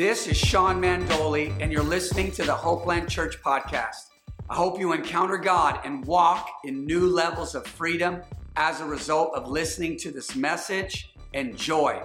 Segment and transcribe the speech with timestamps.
[0.00, 4.08] This is Sean Mandoli, and you're listening to the Hopeland Church podcast.
[4.48, 8.22] I hope you encounter God and walk in new levels of freedom
[8.56, 11.12] as a result of listening to this message.
[11.34, 12.00] Enjoy.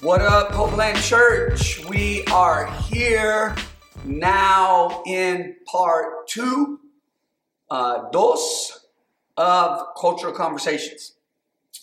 [0.00, 1.84] What up, Hopeland Church?
[1.84, 3.54] We are here
[4.06, 6.80] now in part two,
[7.70, 8.86] uh, dos
[9.36, 11.12] of cultural conversations.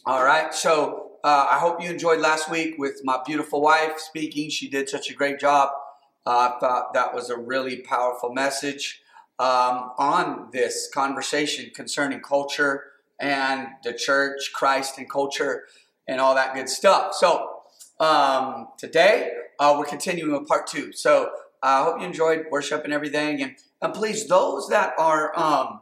[0.08, 0.95] All right, so
[1.26, 4.52] uh, I hope you enjoyed last week with my beautiful wife speaking.
[4.52, 5.70] She did such a great job.
[6.24, 9.02] Uh, I thought that was a really powerful message
[9.40, 12.84] um, on this conversation concerning culture
[13.20, 15.64] and the church, Christ, and culture,
[16.08, 17.16] and all that good stuff.
[17.16, 17.62] So
[18.00, 20.94] um, today uh, we're continuing with part two.
[20.94, 21.32] So
[21.64, 23.42] I hope you enjoyed worship and everything.
[23.42, 25.80] And, and please, those that are um,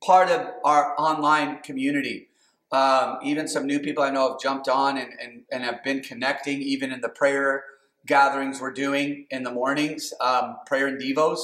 [0.00, 2.28] part of our online community,
[2.72, 6.00] um, even some new people I know have jumped on and, and, and have been
[6.00, 7.64] connecting, even in the prayer
[8.06, 11.40] gatherings we're doing in the mornings, um, prayer and devos.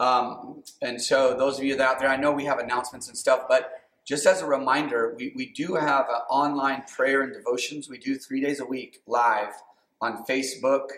[0.00, 3.16] Um, and so, those of you that out there, I know we have announcements and
[3.16, 3.72] stuff, but
[4.04, 7.90] just as a reminder, we, we do have online prayer and devotions.
[7.90, 9.52] We do three days a week live
[10.00, 10.88] on Facebook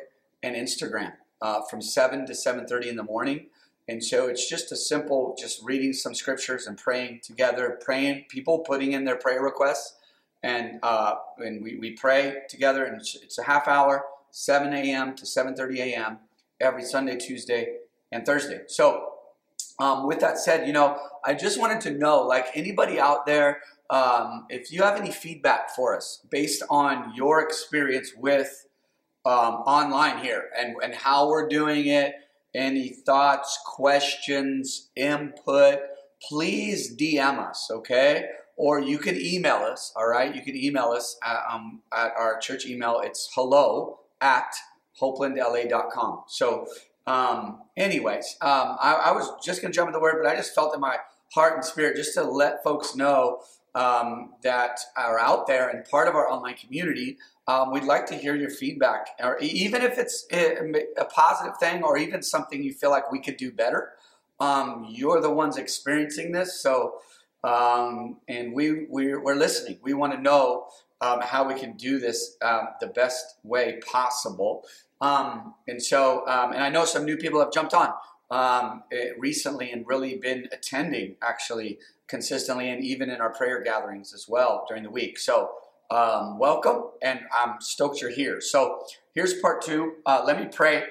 [0.42, 3.46] and Instagram uh, from 7 to 7.30 in the morning.
[3.91, 8.60] And so it's just a simple, just reading some scriptures and praying together, praying, people
[8.60, 9.97] putting in their prayer requests.
[10.44, 15.16] And, uh, and we, we pray together, and it's, a half hour, 7 a.m.
[15.16, 16.19] to 7.30 a.m.
[16.60, 17.78] every Sunday, Tuesday,
[18.12, 18.60] and Thursday.
[18.69, 19.08] So
[19.80, 23.58] um, with that said, you know, I just wanted to know, like anybody out there,
[23.91, 28.69] um, if you have any feedback for us based on your experience with
[29.25, 32.14] um, online here and, and how we're doing it,
[32.54, 35.80] any thoughts, questions, input,
[36.22, 38.28] please DM us, okay?
[38.56, 40.34] Or you can email us, all right?
[40.34, 43.00] You can email us at, um, at our church email.
[43.02, 44.52] It's hello at
[45.00, 46.25] hopelandla.com.
[46.26, 46.66] So,
[47.06, 50.36] um, anyways, um, I, I, was just going to jump in the word, but I
[50.36, 50.96] just felt in my
[51.32, 53.41] heart and spirit just to let folks know
[53.75, 57.19] um, that are out there and part of our online community
[57.50, 61.98] um, we'd like to hear your feedback, or even if it's a, positive thing, or
[61.98, 63.94] even something you feel like we could do better.
[64.38, 67.00] Um, you're the ones experiencing this, so
[67.42, 69.78] um, and we we're, we're, listening.
[69.82, 70.69] We want to know
[71.00, 74.64] um, how we can do this uh, the best way possible.
[75.00, 77.92] Um, and so, um, and I know some new people have jumped on
[78.30, 84.26] eh, recently and really been attending actually consistently, and even in our prayer gatherings as
[84.28, 85.18] well during the week.
[85.18, 85.50] So
[85.91, 88.40] um, welcome, and I'm stoked you're here.
[88.40, 89.94] So here's part two.
[90.06, 90.84] Uh, let me pray,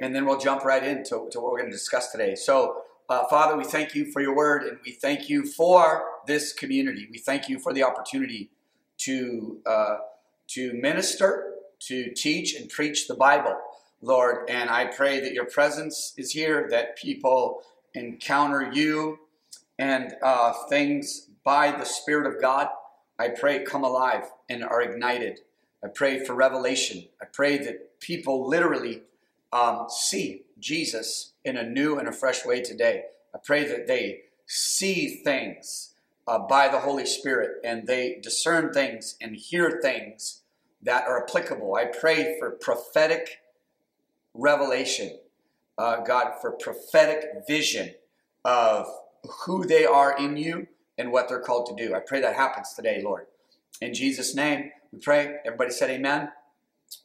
[0.00, 2.34] and then we'll jump right into to what we're going to discuss today.
[2.34, 6.54] So, uh, Father, we thank you for your word, and we thank you for this
[6.54, 7.06] community.
[7.10, 8.50] We thank you for the opportunity
[8.98, 9.96] to uh,
[10.48, 13.56] to minister, to teach, and preach the Bible,
[14.02, 14.50] Lord.
[14.50, 17.62] And I pray that your presence is here, that people
[17.94, 19.20] encounter you
[19.78, 22.68] and uh, things by the Spirit of God
[23.22, 25.42] I pray come alive and are ignited.
[25.84, 27.06] I pray for revelation.
[27.20, 29.02] I pray that people literally
[29.52, 33.04] um, see Jesus in a new and a fresh way today.
[33.32, 35.94] I pray that they see things
[36.26, 40.42] uh, by the Holy Spirit and they discern things and hear things
[40.82, 41.76] that are applicable.
[41.76, 43.41] I pray for prophetic
[44.34, 45.18] revelation,
[45.78, 47.94] uh, God, for prophetic vision
[48.44, 48.86] of
[49.44, 50.66] who they are in you
[50.98, 51.94] and what they're called to do.
[51.94, 53.26] I pray that happens today, Lord.
[53.80, 55.36] In Jesus' name, we pray.
[55.44, 56.30] Everybody said amen.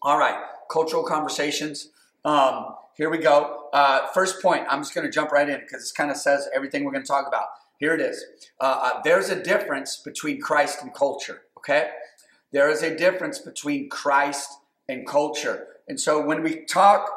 [0.02, 1.90] All right, cultural conversations.
[2.26, 3.70] Um, here we go.
[3.74, 6.50] Uh, first point, I'm just going to jump right in because this kind of says
[6.54, 7.46] everything we're going to talk about.
[7.80, 8.26] Here it is.
[8.60, 11.92] Uh, uh, there's a difference between Christ and culture, okay?
[12.52, 14.50] There is a difference between Christ
[14.90, 15.68] and culture.
[15.88, 17.10] And so when we talk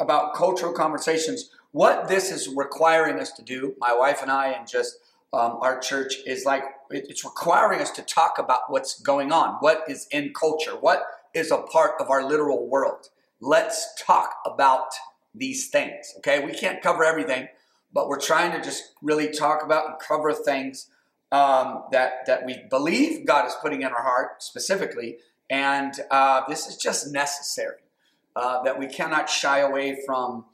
[0.00, 4.66] about cultural conversations, what this is requiring us to do, my wife and I, and
[4.66, 4.98] just
[5.32, 9.84] um, our church is like it's requiring us to talk about what's going on, what
[9.88, 11.02] is in culture, what
[11.34, 13.08] is a part of our literal world.
[13.40, 14.88] Let's talk about
[15.34, 16.14] these things.
[16.18, 17.48] Okay, we can't cover everything,
[17.92, 20.88] but we're trying to just really talk about and cover things
[21.30, 25.18] um, that that we believe God is putting in our heart specifically,
[25.50, 27.76] and uh, this is just necessary.
[28.38, 30.44] Uh, that we cannot shy away from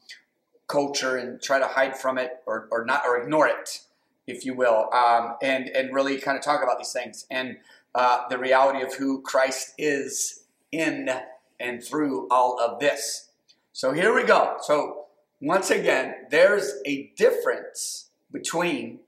[0.68, 3.80] culture and try to hide from it or, or not or ignore it
[4.26, 7.58] if you will, um, and and really kind of talk about these things and
[7.94, 11.10] uh, the reality of who Christ is in
[11.60, 13.28] and through all of this.
[13.74, 14.56] So here we go.
[14.62, 15.04] So
[15.42, 19.00] once again, there's a difference between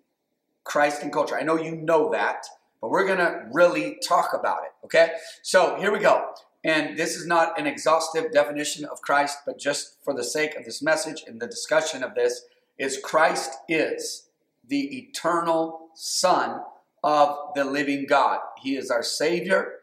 [0.65, 1.39] Christ and culture.
[1.39, 2.45] I know you know that,
[2.83, 4.73] but we're gonna really talk about it.
[4.85, 5.13] Okay.
[5.43, 6.35] So here we go.
[6.67, 10.65] And this is not an exhaustive definition of Christ, but just for the sake of
[10.65, 12.43] this message and the discussion of this,
[12.77, 14.29] is Christ is
[14.67, 16.61] the eternal Son
[17.05, 18.41] of the living God.
[18.61, 19.75] He is our Savior,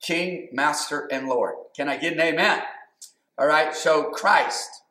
[0.00, 1.56] King, Master, and Lord.
[1.76, 2.62] Can I get an amen?
[3.36, 4.82] All right, so Christ,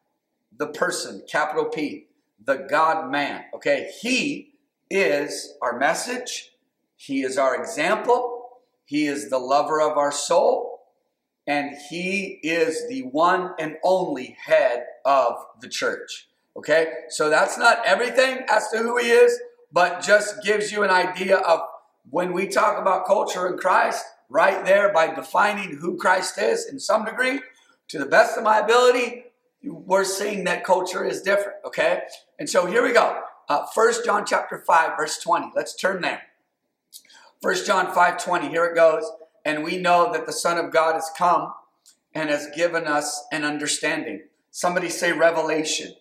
[0.56, 2.10] the person, capital P,
[2.46, 4.54] the God man, okay, He
[4.88, 6.52] is our message,
[6.96, 8.50] He is our example,
[8.86, 10.73] He is the lover of our soul,
[11.48, 16.28] and He is the one and only head of the church.
[16.56, 19.40] Okay, so that's not everything as to who He is,
[19.72, 21.62] but just gives you an idea of
[22.10, 26.80] when we talk about culture in Christ, right there by defining who Christ is in
[26.80, 27.42] some degree,
[27.90, 29.26] to the best of my ability,
[29.64, 32.02] we're seeing that culture is different, okay?
[32.40, 33.22] And so here we go.
[33.48, 35.52] Uh, 1 John chapter 5, verse 20.
[35.56, 36.24] Let's turn there.
[37.42, 38.50] 1 John 5, 20.
[38.50, 39.04] Here it goes.
[39.46, 41.54] And we know that the Son of God has come
[42.14, 44.24] and has given us an understanding.
[44.52, 45.96] Somebody say revelation.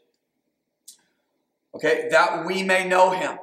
[1.74, 3.38] Okay, that we may know him.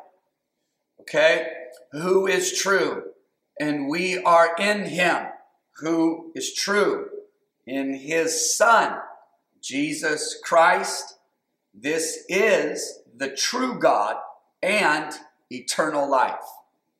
[1.02, 1.48] Okay,
[1.92, 3.04] who is true.
[3.60, 5.28] And we are in him
[5.80, 7.10] who is true
[7.66, 9.00] in his Son,
[9.62, 11.18] Jesus Christ.
[11.74, 14.16] This is the true God
[14.62, 15.14] and
[15.50, 16.40] eternal life.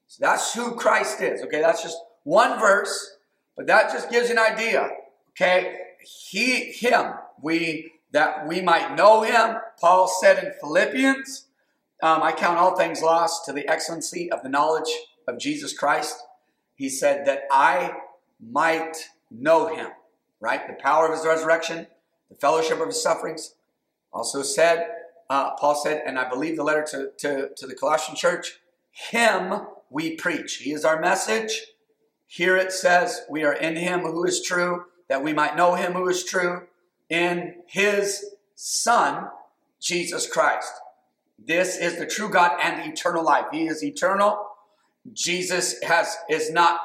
[0.08, 1.42] So that's who Christ is.
[1.44, 3.18] Okay, that's just one verse,
[3.56, 4.90] but that just gives you an idea.
[5.32, 9.58] Okay, he, him, we that we might know him.
[9.80, 11.46] Paul said in Philippians,
[12.02, 14.90] um, I count all things lost to the excellency of the knowledge
[15.28, 16.18] of Jesus Christ.
[16.76, 17.94] He said that I
[18.40, 19.90] might know him
[20.40, 20.68] right?
[20.68, 21.88] The power of his resurrection,
[22.30, 23.56] the fellowship of his sufferings.
[24.12, 24.88] Also said,
[25.30, 28.60] uh, Paul said, and I believe the letter to, to, to the Colossian church,
[28.92, 30.58] him we preach.
[30.58, 31.66] He is our message.
[32.32, 35.94] Here it says, we are in him who is true, that we might know him
[35.94, 36.68] who is true,
[37.10, 38.24] in his
[38.54, 39.30] Son,
[39.82, 40.72] Jesus Christ.
[41.44, 43.46] This is the true God and eternal life.
[43.52, 44.46] He is eternal.
[45.12, 46.80] Jesus has is not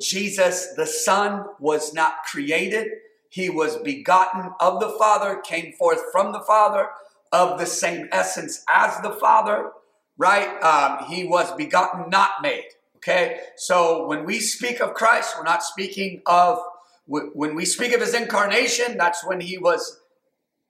[0.00, 2.88] Jesus, the Son, was not created.
[3.28, 6.88] He was begotten of the Father, came forth from the Father,
[7.30, 9.70] of the same essence as the Father,
[10.16, 10.48] right?
[10.62, 12.70] Um, he was begotten, not made.
[12.98, 13.40] Okay?
[13.56, 16.58] So when we speak of Christ, we're not speaking of,
[17.06, 20.00] when we speak of his incarnation, that's when he was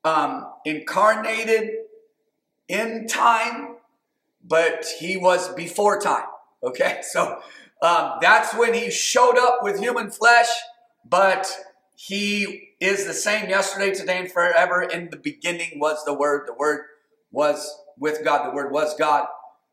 [0.04, 1.70] um, incarnated
[2.68, 3.76] in time,
[4.44, 6.26] but he was before time.
[6.62, 7.00] Okay?
[7.02, 7.40] So
[7.80, 10.48] um, that's when he showed up with human flesh,
[11.08, 11.50] but
[11.96, 14.82] he is the same yesterday, today, and forever.
[14.82, 16.46] In the beginning was the Word.
[16.46, 16.82] The Word
[17.30, 18.46] was with God.
[18.50, 19.26] The Word was God.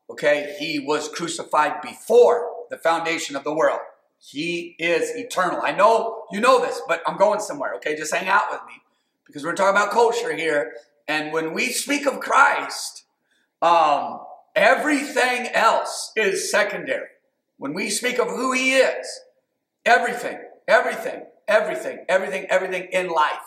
[0.10, 3.80] Okay, he was crucified before the foundation of the world.
[4.20, 5.62] He is eternal.
[5.64, 7.76] I know you know this, but I'm going somewhere.
[7.76, 8.82] Okay, just hang out with me
[9.26, 10.74] because we're talking about culture here.
[11.08, 13.04] And when we speak of Christ,
[13.62, 14.22] um,
[14.56, 17.08] everything else is secondary.
[17.58, 19.22] When we speak of who He is,
[19.86, 23.46] everything, everything, everything, everything, everything in life,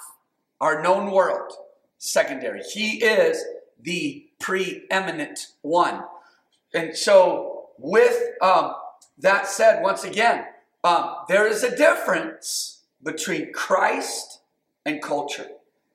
[0.61, 1.53] our known world,
[1.99, 2.63] secondary.
[2.63, 3.45] He is
[3.81, 6.05] the preeminent one.
[6.75, 8.75] And so, with um,
[9.19, 10.45] that said, once again,
[10.85, 14.41] um, there is a difference between Christ
[14.85, 15.47] and culture.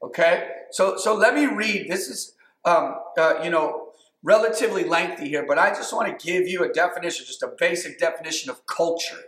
[0.01, 1.89] Okay, so so let me read.
[1.89, 3.83] This is um, uh, you know
[4.23, 7.99] relatively lengthy here, but I just want to give you a definition, just a basic
[7.99, 9.19] definition of culture.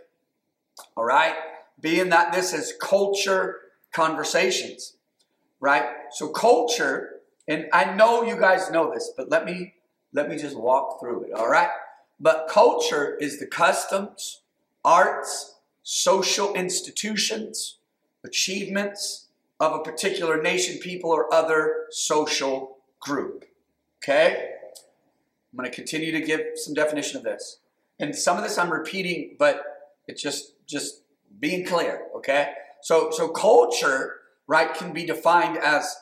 [0.96, 1.34] All right?
[1.80, 3.60] Being that this is culture
[3.92, 4.96] conversations,
[5.60, 5.84] right?
[6.10, 9.74] So culture, and I know you guys know this, but let me
[10.16, 11.68] let me just walk through it, all right?
[12.18, 14.40] But culture is the customs,
[14.82, 17.76] arts, social institutions,
[18.24, 19.26] achievements
[19.60, 23.44] of a particular nation, people, or other social group.
[24.02, 24.52] Okay?
[25.52, 27.58] I'm going to continue to give some definition of this.
[27.98, 29.62] And some of this I'm repeating, but
[30.06, 31.02] it's just just
[31.40, 32.52] being clear, okay?
[32.82, 35.96] So so culture, right, can be defined as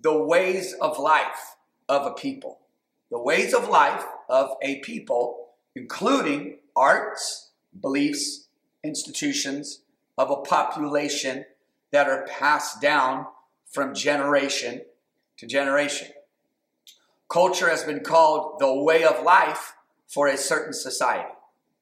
[0.00, 1.56] the ways of life
[1.88, 2.58] of a people.
[3.10, 8.48] The ways of life of a people, including arts, beliefs,
[8.82, 9.80] institutions
[10.16, 11.44] of a population
[11.90, 13.26] that are passed down
[13.70, 14.82] from generation
[15.36, 16.08] to generation.
[17.28, 19.74] Culture has been called the way of life
[20.06, 21.32] for a certain society.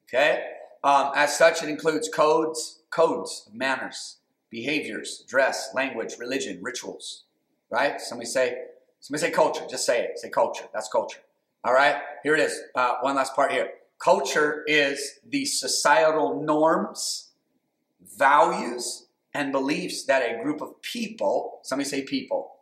[0.08, 0.44] Okay?
[0.84, 4.16] Um, as such, it includes codes, codes, manners,
[4.50, 7.24] behaviors, dress, language, religion, rituals.
[7.70, 8.00] Right?
[8.00, 8.64] Somebody say,
[9.02, 9.64] somebody say culture.
[9.68, 10.18] Just say it.
[10.18, 10.64] Say culture.
[10.72, 11.20] That's culture.
[11.64, 11.96] All right?
[12.22, 12.58] Here it is.
[12.74, 13.68] Uh, one last part here.
[13.98, 17.28] Culture is the societal norms,
[18.16, 22.52] values, and beliefs that a group of people, somebody say people,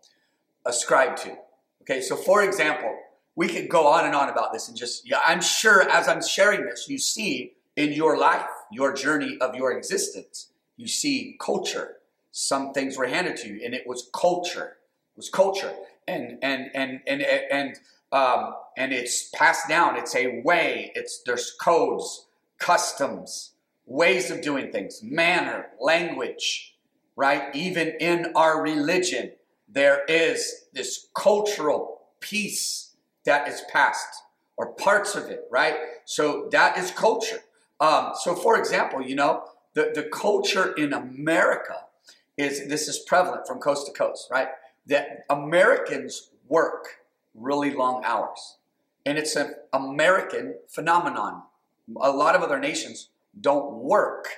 [0.66, 1.36] ascribe to.
[1.82, 2.94] Okay, so for example,
[3.36, 6.22] we could go on and on about this and just, yeah, I'm sure as I'm
[6.22, 11.96] sharing this, you see in your life, your journey of your existence, you see culture.
[12.32, 14.76] Some things were handed to you, and it was culture.
[15.14, 15.72] It was culture,
[16.06, 17.80] and and and and and
[18.12, 19.96] um, and it's passed down.
[19.96, 20.92] It's a way.
[20.94, 22.26] It's there's codes,
[22.58, 23.52] customs,
[23.86, 26.76] ways of doing things, manner, language,
[27.16, 27.54] right?
[27.54, 29.32] Even in our religion,
[29.68, 34.22] there is this cultural piece that is passed
[34.56, 35.76] or parts of it, right?
[36.04, 37.40] So that is culture.
[37.80, 41.76] Um, so, for example, you know, the, the culture in America
[42.36, 44.48] is this is prevalent from coast to coast, right?
[44.90, 47.00] That Americans work
[47.34, 48.58] really long hours.
[49.06, 51.42] And it's an American phenomenon.
[52.00, 53.08] A lot of other nations
[53.40, 54.28] don't work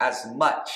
[0.00, 0.70] as much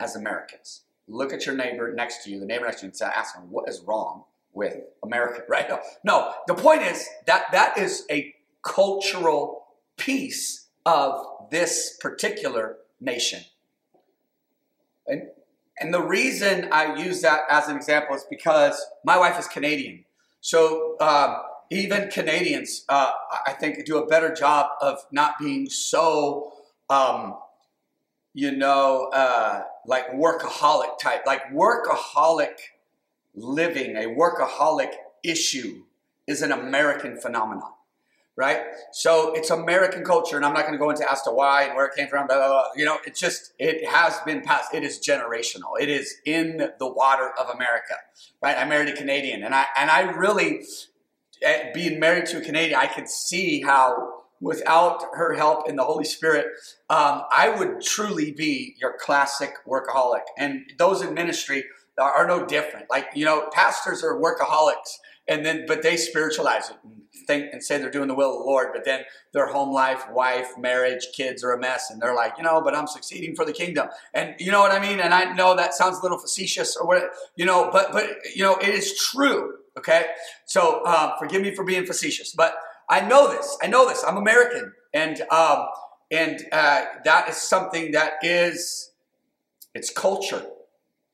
[0.00, 0.82] as Americans.
[1.08, 3.50] Look at your neighbor next to you, the neighbor next to you, and ask them,
[3.50, 5.68] what is wrong with America, right?
[5.68, 9.66] No, no, the point is that that is a cultural
[9.96, 13.42] piece of this particular nation.
[15.06, 15.28] And,
[15.80, 20.04] and the reason I use that as an example is because my wife is Canadian.
[20.40, 21.36] So um,
[21.70, 23.10] even Canadians, uh,
[23.46, 26.52] I think, do a better job of not being so,
[26.90, 27.36] um,
[28.34, 32.58] you know, uh, like workaholic type, like workaholic
[33.34, 34.92] living, a workaholic
[35.24, 35.82] issue
[36.26, 37.72] is an American phenomenon
[38.38, 38.60] right?
[38.92, 41.74] So it's American culture, and I'm not going to go into as to why and
[41.74, 42.28] where it came from.
[42.28, 42.64] Blah, blah, blah.
[42.76, 44.72] You know, it just it has been passed.
[44.72, 45.72] It is generational.
[45.78, 47.96] It is in the water of America,
[48.40, 48.56] right?
[48.56, 50.62] I married a Canadian, and I and I really,
[51.42, 55.82] eh, being married to a Canadian, I could see how without her help and the
[55.82, 56.46] Holy Spirit,
[56.88, 60.22] um, I would truly be your classic workaholic.
[60.38, 61.64] And those in ministry
[61.98, 62.86] are, are no different.
[62.88, 67.62] Like you know, pastors are workaholics, and then but they spiritualize it and think and
[67.62, 71.08] say they're doing the will of the Lord, but then their home life, wife, marriage,
[71.14, 73.88] kids are a mess, and they're like, you know, but I'm succeeding for the kingdom,
[74.14, 74.98] and you know what I mean.
[74.98, 77.02] And I know that sounds a little facetious or what,
[77.36, 79.54] you know, but but you know, it is true.
[79.76, 80.06] Okay,
[80.46, 82.54] so um, forgive me for being facetious, but
[82.90, 83.56] I know this.
[83.62, 84.02] I know this.
[84.02, 85.66] I'm American, and um,
[86.10, 88.90] and uh, that is something that is
[89.74, 90.44] it's culture.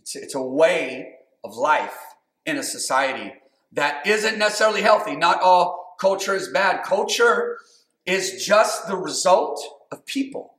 [0.00, 1.99] It's it's a way of life
[2.47, 3.33] in a society
[3.75, 5.16] that isn't necessarily healthy.
[5.16, 6.85] Not all culture is bad.
[6.85, 7.59] Culture
[8.07, 9.61] is just the result
[9.93, 10.54] of people.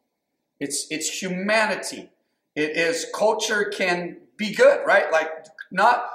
[0.59, 2.09] It's it's humanity.
[2.55, 5.11] It is culture can be good, right?
[5.11, 5.29] Like
[5.71, 6.05] not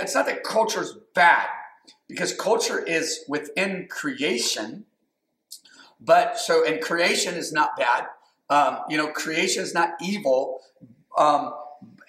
[0.00, 1.46] it's not that culture is bad
[2.08, 4.84] because culture is within creation.
[6.00, 8.06] But so and creation is not bad.
[8.50, 10.60] Um, you know, creation is not evil,
[11.16, 11.54] um,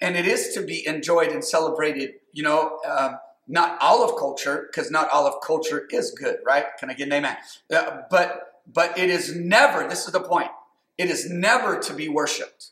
[0.02, 2.14] and it is to be enjoyed and celebrated.
[2.32, 3.16] You know, um,
[3.48, 6.66] not all of culture, because not all of culture is good, right?
[6.78, 7.36] Can I get an amen?
[7.72, 9.88] Uh, but but it is never.
[9.88, 10.50] This is the point.
[10.98, 12.70] It is never to be worshipped.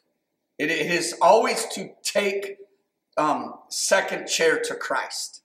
[0.59, 2.57] it, it is always to take
[3.16, 5.43] um, second chair to Christ,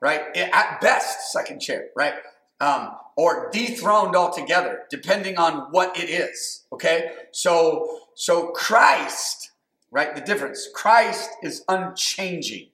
[0.00, 0.22] right?
[0.34, 2.14] It, at best, second chair, right?
[2.60, 6.64] Um, or dethroned altogether, depending on what it is.
[6.72, 9.52] Okay, so so Christ,
[9.90, 10.14] right?
[10.14, 10.68] The difference.
[10.74, 12.68] Christ is unchanging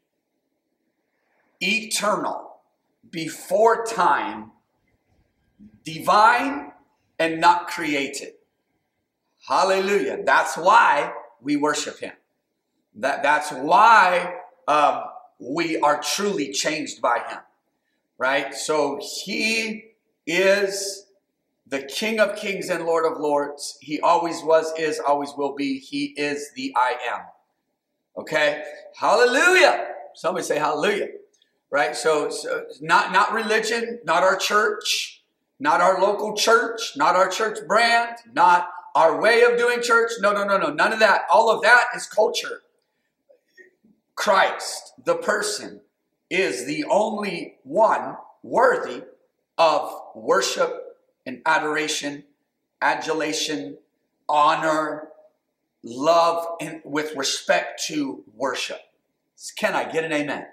[1.61, 2.61] eternal,
[3.11, 4.53] before time,
[5.85, 6.73] divine,
[7.19, 8.33] and not created.
[9.49, 10.23] Hallelujah.
[10.25, 12.13] That's why we worship him.
[12.97, 14.35] That, that's why
[14.67, 15.05] um,
[15.39, 17.39] we are truly changed by him.
[18.19, 18.55] Right?
[18.55, 19.93] So he
[20.27, 21.07] is
[21.67, 23.79] the King of Kings and Lord of Lords.
[23.81, 25.79] He always was, is, always will be.
[25.79, 27.21] He is the I am.
[28.17, 28.63] Okay?
[28.95, 29.89] Hallelujah.
[30.15, 31.09] Somebody say hallelujah
[31.71, 31.97] right?
[31.97, 35.23] So, so not not religion, not our church,
[35.59, 40.13] not our local church, not our church brand, not our way of doing church.
[40.21, 41.23] No, no, no, no, none of that.
[41.31, 42.63] All of that is culture.
[44.15, 45.83] Christ, the person,
[46.31, 49.03] is the only one worthy
[49.59, 52.25] of worship and adoration,
[52.81, 53.79] adulation,
[54.29, 55.09] honor,
[55.83, 58.81] love, and with respect to worship.
[59.57, 60.47] Can I get an amen?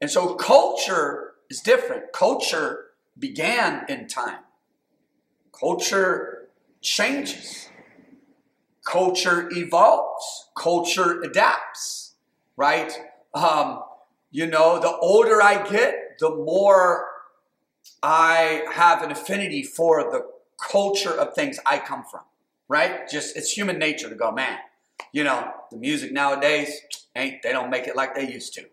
[0.00, 2.12] And so culture is different.
[2.12, 2.86] Culture
[3.18, 4.40] began in time.
[5.52, 6.48] Culture
[6.80, 7.68] changes.
[8.86, 10.48] Culture evolves.
[10.56, 12.14] Culture adapts,
[12.56, 12.92] right?
[13.34, 13.82] Um,
[14.30, 17.06] you know, the older I get, the more
[18.02, 20.26] I have an affinity for the
[20.60, 22.22] culture of things I come from,
[22.68, 23.08] right?
[23.08, 24.58] Just it's human nature to go, man,
[25.12, 26.80] you know, the music nowadays,
[27.16, 28.66] ain't they don't make it like they used to.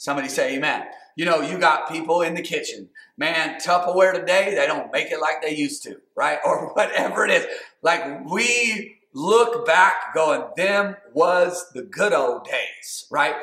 [0.00, 0.84] Somebody say amen.
[1.14, 2.88] You know, you got people in the kitchen.
[3.18, 6.38] Man, Tupperware today, they don't make it like they used to, right?
[6.46, 7.46] Or whatever it is.
[7.82, 13.34] Like we look back going, them was the good old days, right?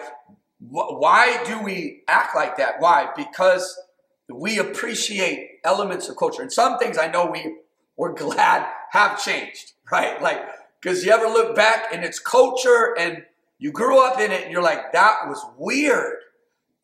[0.58, 2.80] Why do we act like that?
[2.80, 3.10] Why?
[3.16, 3.80] Because
[4.28, 6.42] we appreciate elements of culture.
[6.42, 7.58] And some things I know we,
[7.98, 10.20] we're glad have changed, right?
[10.20, 10.44] Like,
[10.82, 13.26] because you ever look back and it's culture and
[13.60, 16.16] you grew up in it and you're like, that was weird.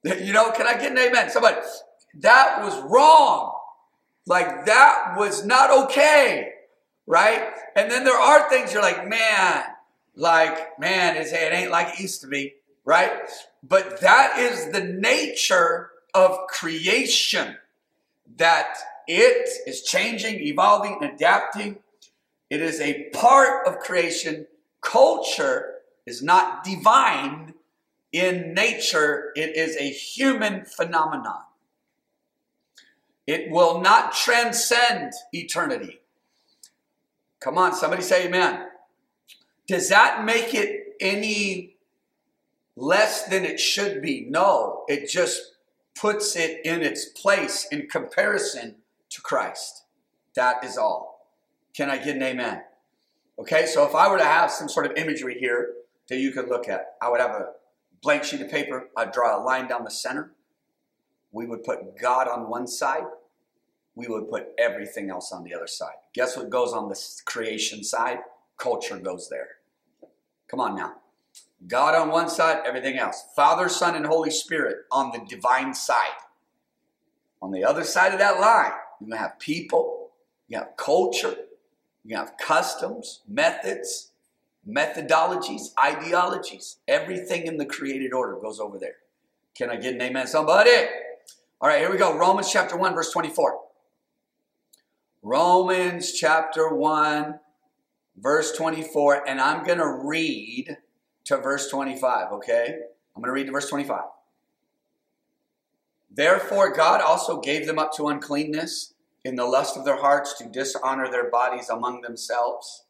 [0.03, 1.29] You know, can I get an amen?
[1.29, 1.57] Somebody,
[2.19, 3.53] that was wrong.
[4.25, 6.51] Like, that was not okay,
[7.07, 7.50] right?
[7.75, 9.63] And then there are things you're like, man,
[10.15, 12.53] like, man, it ain't like it used to be,
[12.86, 13.12] right?
[13.62, 17.57] But that is the nature of creation
[18.38, 21.79] that it is changing, evolving, adapting.
[22.50, 24.48] It is a part of creation.
[24.81, 27.53] Culture is not divine
[28.13, 31.41] in nature, it is a human phenomenon.
[33.25, 36.00] It will not transcend eternity.
[37.39, 38.67] Come on, somebody say amen.
[39.67, 41.75] Does that make it any
[42.75, 44.27] less than it should be?
[44.29, 45.55] No, it just
[46.00, 48.75] puts it in its place in comparison
[49.10, 49.84] to Christ.
[50.36, 51.27] That is all.
[51.75, 52.62] Can I get an amen?
[53.39, 55.74] Okay, so if I were to have some sort of imagery here
[56.10, 57.53] that you could look at, I would have a
[58.03, 58.89] blank sheet of paper.
[58.95, 60.33] I'd draw a line down the center.
[61.31, 63.05] We would put God on one side.
[63.95, 65.95] We would put everything else on the other side.
[66.13, 68.19] Guess what goes on the creation side?
[68.57, 69.48] Culture goes there.
[70.48, 70.95] Come on now.
[71.67, 73.24] God on one side, everything else.
[73.36, 76.17] Father, Son, and Holy Spirit on the divine side.
[77.41, 80.12] On the other side of that line, you have people,
[80.48, 81.36] you have culture,
[82.03, 84.11] you have customs, methods,
[84.68, 86.78] methodologies, ideologies.
[86.88, 88.96] Everything in the created order goes over there.
[89.56, 90.72] Can I get an amen, somebody?
[91.62, 92.18] All right, here we go.
[92.18, 93.60] Romans chapter 1, verse 24.
[95.22, 97.40] Romans chapter 1,
[98.18, 100.78] verse 24, and I'm going to read
[101.26, 102.80] to verse 25, okay?
[103.16, 104.02] I'm going to read to verse 25.
[106.12, 110.50] Therefore, God also gave them up to uncleanness in the lust of their hearts to
[110.50, 112.84] dishonor their bodies among themselves.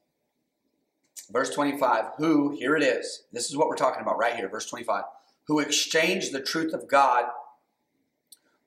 [1.32, 4.70] Verse 25, who, here it is, this is what we're talking about right here, verse
[4.70, 5.04] 25,
[5.48, 7.26] who exchanged the truth of God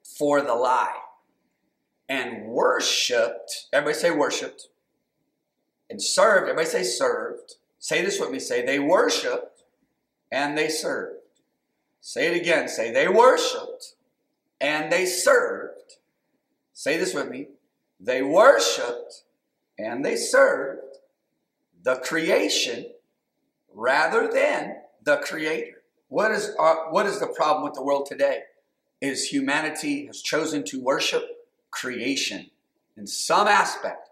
[0.02, 0.96] for the lie
[2.09, 4.68] and worshiped, everybody say worshiped,
[5.90, 7.54] and served, everybody say served.
[7.78, 9.62] Say this with me, say they worshiped
[10.32, 11.20] and they served.
[12.00, 13.94] Say it again, say they worshiped
[14.61, 15.96] and they served.
[16.72, 17.48] Say this with me,
[18.00, 19.22] they worshiped
[19.78, 20.95] and they served
[21.87, 22.85] the creation
[23.72, 25.83] rather than the creator.
[26.09, 28.40] What is, our, what is the problem with the world today?
[29.01, 31.22] Is humanity has chosen to worship
[31.70, 32.51] creation
[32.96, 34.09] in some aspect.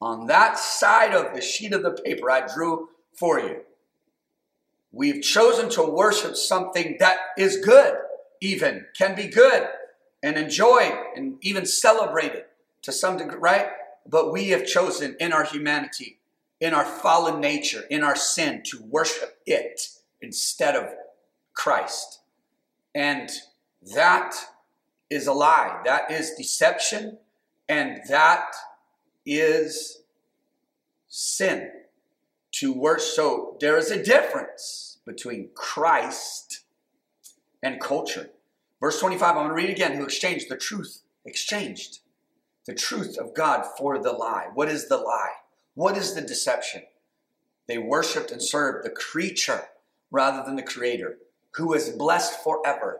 [0.00, 3.60] On that side of the sheet of the paper I drew for you,
[4.90, 7.98] we've chosen to worship something that is good,
[8.40, 9.68] even can be good
[10.24, 12.46] and enjoyed and even celebrated
[12.82, 13.68] to some degree, right?
[14.08, 16.18] But we have chosen in our humanity
[16.62, 19.88] in our fallen nature, in our sin, to worship it
[20.20, 20.94] instead of
[21.54, 22.20] Christ.
[22.94, 23.28] And
[23.96, 24.36] that
[25.10, 25.82] is a lie.
[25.84, 27.18] That is deception.
[27.68, 28.46] And that
[29.26, 30.02] is
[31.08, 31.68] sin
[32.52, 33.08] to worship.
[33.08, 36.60] So there is a difference between Christ
[37.60, 38.30] and culture.
[38.80, 39.96] Verse 25, I'm going to read again.
[39.96, 41.98] Who exchanged the truth, exchanged
[42.66, 44.46] the truth of God for the lie.
[44.54, 45.41] What is the lie?
[45.74, 46.82] What is the deception?
[47.66, 49.62] They worshiped and served the creature
[50.10, 51.18] rather than the creator,
[51.54, 52.98] who is blessed forever.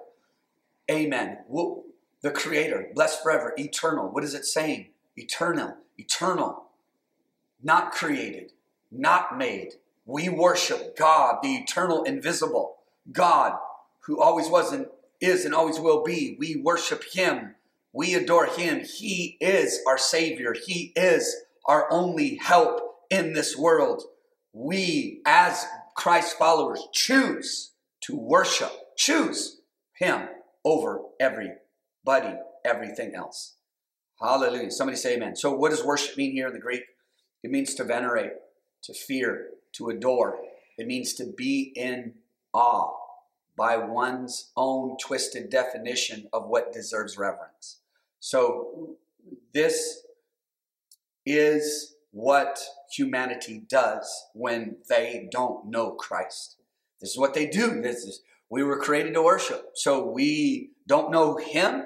[0.90, 1.38] Amen.
[2.22, 4.08] The creator, blessed forever, eternal.
[4.08, 4.88] What is it saying?
[5.16, 6.64] Eternal, eternal,
[7.62, 8.52] not created,
[8.90, 9.74] not made.
[10.06, 12.76] We worship God, the eternal, invisible
[13.10, 13.58] God
[14.00, 14.86] who always was and
[15.20, 16.36] is and always will be.
[16.38, 17.54] We worship Him.
[17.92, 18.80] We adore Him.
[18.80, 20.54] He is our Savior.
[20.54, 24.02] He is our only help in this world.
[24.52, 27.72] We, as Christ followers, choose
[28.02, 29.60] to worship, choose
[29.98, 30.28] Him
[30.64, 33.54] over everybody, everything else.
[34.20, 34.70] Hallelujah.
[34.70, 35.36] Somebody say amen.
[35.36, 36.82] So, what does worship mean here in the Greek?
[37.42, 38.32] It means to venerate,
[38.84, 40.38] to fear, to adore.
[40.78, 42.14] It means to be in
[42.52, 42.94] awe
[43.56, 47.78] by one's own twisted definition of what deserves reverence.
[48.20, 48.96] So,
[49.52, 50.04] this
[51.24, 52.58] is what
[52.90, 56.56] humanity does when they don't know Christ.
[57.00, 57.80] This is what they do.
[57.80, 59.70] This is We were created to worship.
[59.74, 61.84] So we don't know him.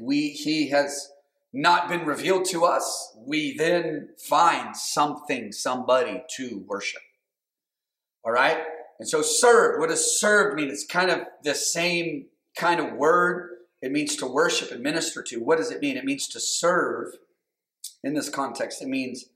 [0.00, 1.10] We, he has
[1.52, 3.14] not been revealed to us.
[3.26, 7.02] We then find something, somebody to worship.
[8.24, 8.58] All right?
[8.98, 10.70] And so served, what does served mean?
[10.70, 13.50] It's kind of the same kind of word.
[13.80, 15.36] It means to worship and minister to.
[15.40, 15.96] What does it mean?
[15.96, 17.14] It means to serve.
[18.08, 19.26] In this context, it means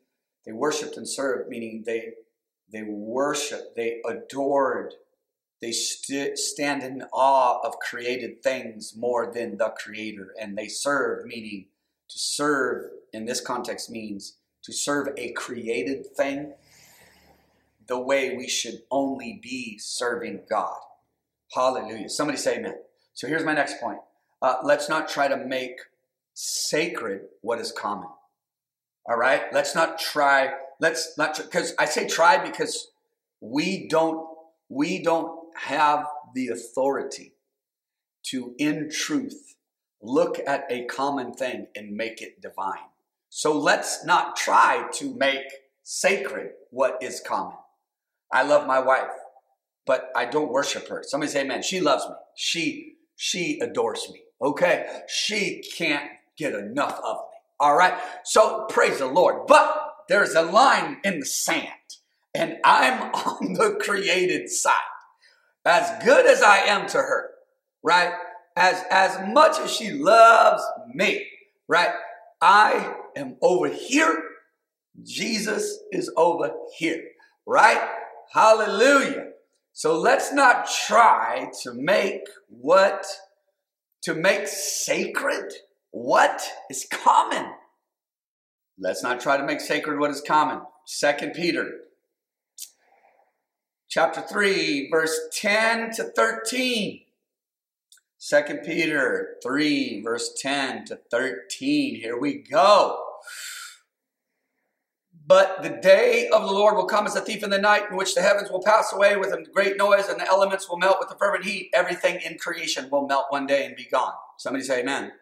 [0.47, 2.15] they worshiped and served, meaning they
[2.73, 4.95] they worship, they adored,
[5.61, 11.27] they st- stand in awe of created things more than the creator, and they serve,
[11.27, 11.67] meaning
[12.09, 16.55] to serve in this context means to serve a created thing
[17.87, 20.81] the way we should only be serving God.
[21.53, 22.09] Hallelujah.
[22.09, 22.77] Somebody say amen.
[23.13, 23.99] So here's my next point.
[24.41, 25.77] Uh, let's not try to make
[26.33, 28.09] sacred what is common.
[29.07, 29.43] All right?
[29.53, 32.89] Let's not try, let's not, because I say try because
[33.41, 34.27] we don't,
[34.69, 37.35] we don't have the authority
[38.25, 39.57] to, in truth,
[40.01, 42.89] look at a common thing and make it divine.
[43.29, 45.47] So let's not try to make
[45.83, 47.57] sacred what is common.
[48.33, 49.11] I love my wife,
[49.87, 51.03] but I don't worship her.
[51.03, 51.63] Somebody say amen.
[51.63, 52.15] She loves me.
[52.35, 54.23] She she adores me.
[54.41, 55.03] Okay?
[55.07, 57.19] She can't get enough of.
[57.63, 57.95] All right?
[58.25, 59.47] So praise the Lord.
[59.47, 61.69] But there's a line in the sand,
[62.35, 64.75] and I'm on the created side.
[65.65, 67.31] As good as I am to her,
[67.85, 68.13] right?
[68.57, 71.25] As as much as she loves me,
[71.69, 71.93] right?
[72.41, 74.21] I am over here.
[75.05, 77.05] Jesus is over here,
[77.47, 77.89] right?
[78.33, 79.29] Hallelujah.
[79.73, 83.07] So let's not try to make what,
[84.03, 85.53] to make sacred
[85.93, 87.52] what is common.
[88.79, 90.63] Let's not try to make sacred what is common.
[90.85, 91.71] Second Peter
[93.89, 97.03] chapter 3 verse 10 to 13.
[98.19, 101.97] Second Peter 3 verse 10 to 13.
[101.97, 102.99] Here we go.
[105.25, 107.97] But the day of the Lord will come as a thief in the night, in
[107.97, 110.97] which the heavens will pass away with a great noise, and the elements will melt
[110.99, 111.71] with a fervent heat.
[111.73, 114.15] Everything in creation will melt one day and be gone.
[114.37, 115.13] Somebody say amen.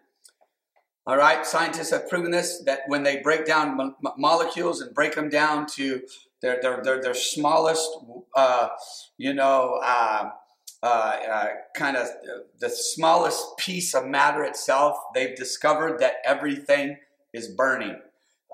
[1.10, 5.16] All right, scientists have proven this that when they break down mo- molecules and break
[5.16, 6.02] them down to
[6.40, 7.98] their their their, their smallest,
[8.36, 8.68] uh,
[9.18, 10.30] you know, uh,
[10.84, 12.06] uh, uh kind of
[12.60, 16.96] the smallest piece of matter itself, they've discovered that everything
[17.32, 18.00] is burning.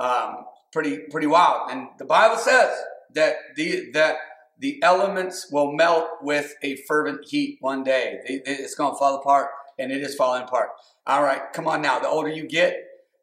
[0.00, 1.70] Um, pretty pretty wild.
[1.70, 2.74] And the Bible says
[3.12, 4.16] that the that
[4.58, 8.20] the elements will melt with a fervent heat one day.
[8.24, 10.70] It's going to fall apart, and it is falling apart.
[11.06, 12.00] All right, come on now.
[12.00, 12.76] The older you get,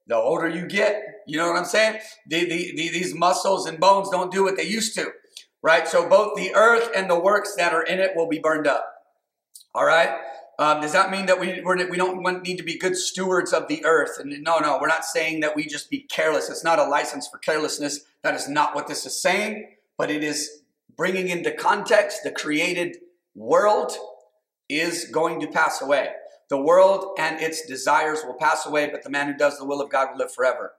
[0.07, 1.01] the older you get.
[1.27, 1.99] You know what I'm saying?
[2.27, 5.11] The, the, the, these muscles and bones don't do what they used to,
[5.61, 5.87] right?
[5.87, 8.85] So both the earth and the works that are in it will be burned up.
[9.75, 10.17] All right.
[10.59, 13.53] Um, does that mean that we we're, we don't want, need to be good stewards
[13.53, 14.19] of the earth?
[14.19, 16.49] And no, no, we're not saying that we just be careless.
[16.49, 18.01] It's not a license for carelessness.
[18.21, 19.71] That is not what this is saying.
[19.97, 20.61] But it is
[20.95, 22.97] bringing into context the created
[23.35, 23.93] world
[24.69, 26.09] is going to pass away.
[26.49, 29.81] The world and its desires will pass away, but the man who does the will
[29.81, 30.73] of God will live forever.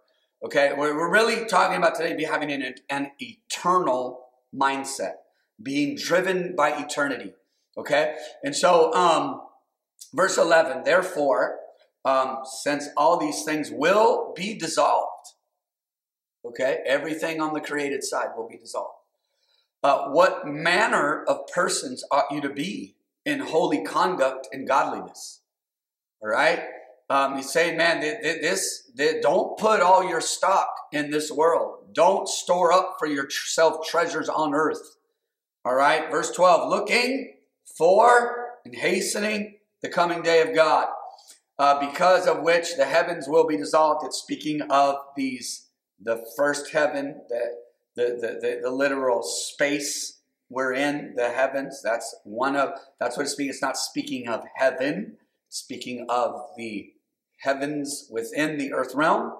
[0.44, 5.14] Okay, we're, really talking about today be having an, an eternal mindset,
[5.62, 7.32] being driven by eternity.
[7.78, 9.40] Okay, and so um,
[10.14, 11.58] Verse 11, therefore,
[12.04, 15.28] um, since all these things will be dissolved,
[16.44, 18.98] okay, everything on the created side will be dissolved.
[19.82, 25.40] Uh, what manner of persons ought you to be in holy conduct and godliness?
[26.24, 26.60] All right?
[27.10, 31.80] Um, saying, man, this, this, don't put all your stock in this world.
[31.92, 34.96] Don't store up for yourself treasures on earth.
[35.66, 36.10] All right?
[36.10, 37.34] Verse 12, looking
[37.76, 40.88] for and hastening the coming day of God,
[41.58, 44.06] uh, because of which the heavens will be dissolved.
[44.06, 45.66] It's speaking of these,
[46.02, 47.40] the first heaven, the,
[47.96, 51.82] the, the, the, the literal space we're in, the heavens.
[51.82, 53.50] That's one of, that's what it's speaking.
[53.50, 55.18] It's not speaking of heaven,
[55.54, 56.92] speaking of the
[57.38, 59.32] heavens within the earth realm.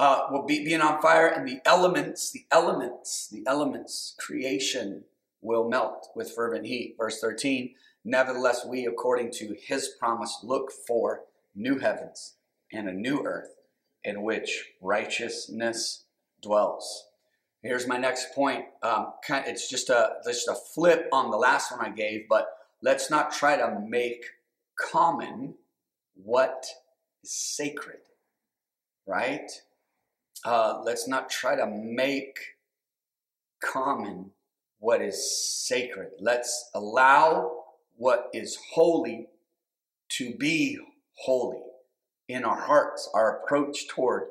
[0.00, 5.04] Uh, will be being on fire, and the elements, the elements, the elements, creation
[5.42, 6.96] will melt with fervent heat.
[6.98, 12.34] Verse 13 Nevertheless, we, according to his promise, look for new heavens
[12.72, 13.54] and a new earth
[14.02, 16.04] in which righteousness
[16.42, 17.04] dwells.
[17.62, 18.64] Here's my next point.
[18.82, 22.48] Um, it's just a just a flip on the last one I gave, but
[22.82, 24.24] let's not try to make
[24.80, 25.54] common
[26.14, 26.64] what
[27.22, 28.00] is sacred,
[29.06, 29.50] right?
[30.44, 32.38] Uh, let's not try to make
[33.62, 34.30] common
[34.78, 36.10] what is sacred.
[36.18, 37.52] Let's allow
[37.96, 39.28] what is holy
[40.10, 40.78] to be
[41.12, 41.60] holy
[42.28, 44.28] in our hearts, our approach toward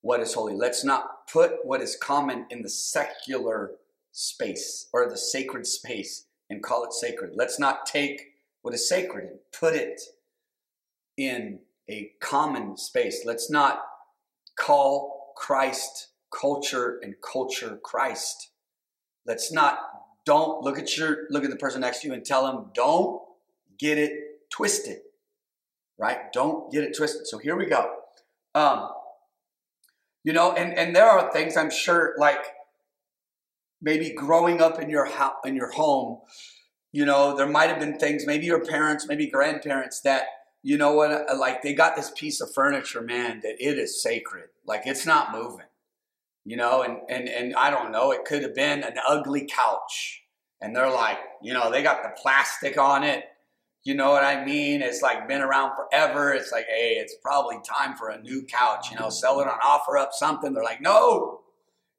[0.00, 0.54] what is holy.
[0.54, 3.72] Let's not put what is common in the secular
[4.12, 7.32] space or the sacred space and call it sacred.
[7.34, 8.29] Let's not take
[8.62, 10.00] what is sacred and put it
[11.16, 13.22] in a common space.
[13.24, 13.82] Let's not
[14.58, 18.50] call Christ culture and culture Christ.
[19.26, 19.78] Let's not
[20.24, 23.22] don't look at your look at the person next to you and tell them don't
[23.78, 24.12] get it
[24.50, 24.98] twisted.
[25.98, 26.32] Right?
[26.32, 27.26] Don't get it twisted.
[27.26, 27.94] So here we go.
[28.54, 28.88] Um,
[30.24, 32.44] you know, and and there are things I'm sure like
[33.82, 36.18] maybe growing up in your house in your home,
[36.92, 40.24] you know, there might have been things, maybe your parents, maybe grandparents that
[40.62, 44.02] you know what, uh, like they got this piece of furniture, man, that it is
[44.02, 44.50] sacred.
[44.66, 45.66] Like it's not moving.
[46.44, 50.22] You know, and and and I don't know, it could have been an ugly couch.
[50.60, 53.24] And they're like, you know, they got the plastic on it.
[53.82, 54.82] You know what I mean?
[54.82, 56.34] It's like been around forever.
[56.34, 59.58] It's like, hey, it's probably time for a new couch, you know, sell it on
[59.60, 60.52] OfferUp something.
[60.52, 61.39] They're like, no,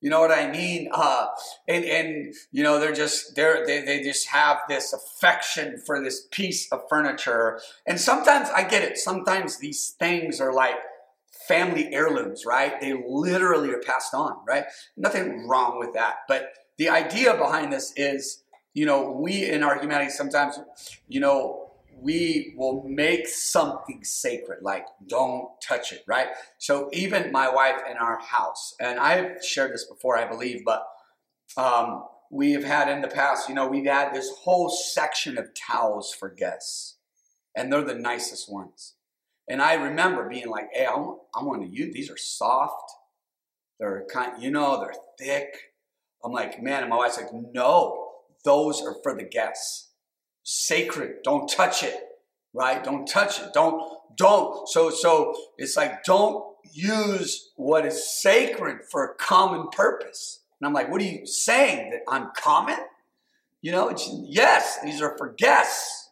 [0.01, 0.89] you know what I mean?
[0.91, 1.27] Uh,
[1.67, 6.27] and and you know they're just they're they they just have this affection for this
[6.31, 7.59] piece of furniture.
[7.85, 8.97] And sometimes I get it.
[8.97, 10.75] Sometimes these things are like
[11.47, 12.79] family heirlooms, right?
[12.81, 14.65] They literally are passed on, right?
[14.97, 16.15] Nothing wrong with that.
[16.27, 20.59] But the idea behind this is, you know, we in our humanity sometimes,
[21.07, 21.60] you know,
[22.01, 26.29] we will make something sacred, like don't touch it, right?
[26.57, 30.83] So even my wife in our house, and I've shared this before, I believe, but
[31.57, 35.49] um, we have had in the past, you know, we've had this whole section of
[35.53, 36.97] towels for guests,
[37.55, 38.95] and they're the nicest ones.
[39.47, 42.09] And I remember being like, "Hey, I want, I to use these.
[42.09, 42.91] Are soft.
[43.79, 45.73] They're kind, you know, they're thick."
[46.23, 48.11] I'm like, "Man," and my wife's like, "No,
[48.45, 49.90] those are for the guests."
[50.43, 51.17] Sacred.
[51.23, 51.95] Don't touch it,
[52.53, 52.83] right?
[52.83, 53.53] Don't touch it.
[53.53, 53.81] Don't,
[54.17, 54.67] don't.
[54.67, 60.41] So, so it's like, don't use what is sacred for a common purpose.
[60.59, 61.91] And I'm like, what are you saying?
[61.91, 62.77] That I'm common?
[63.61, 66.09] You know, it's, yes, these are for guests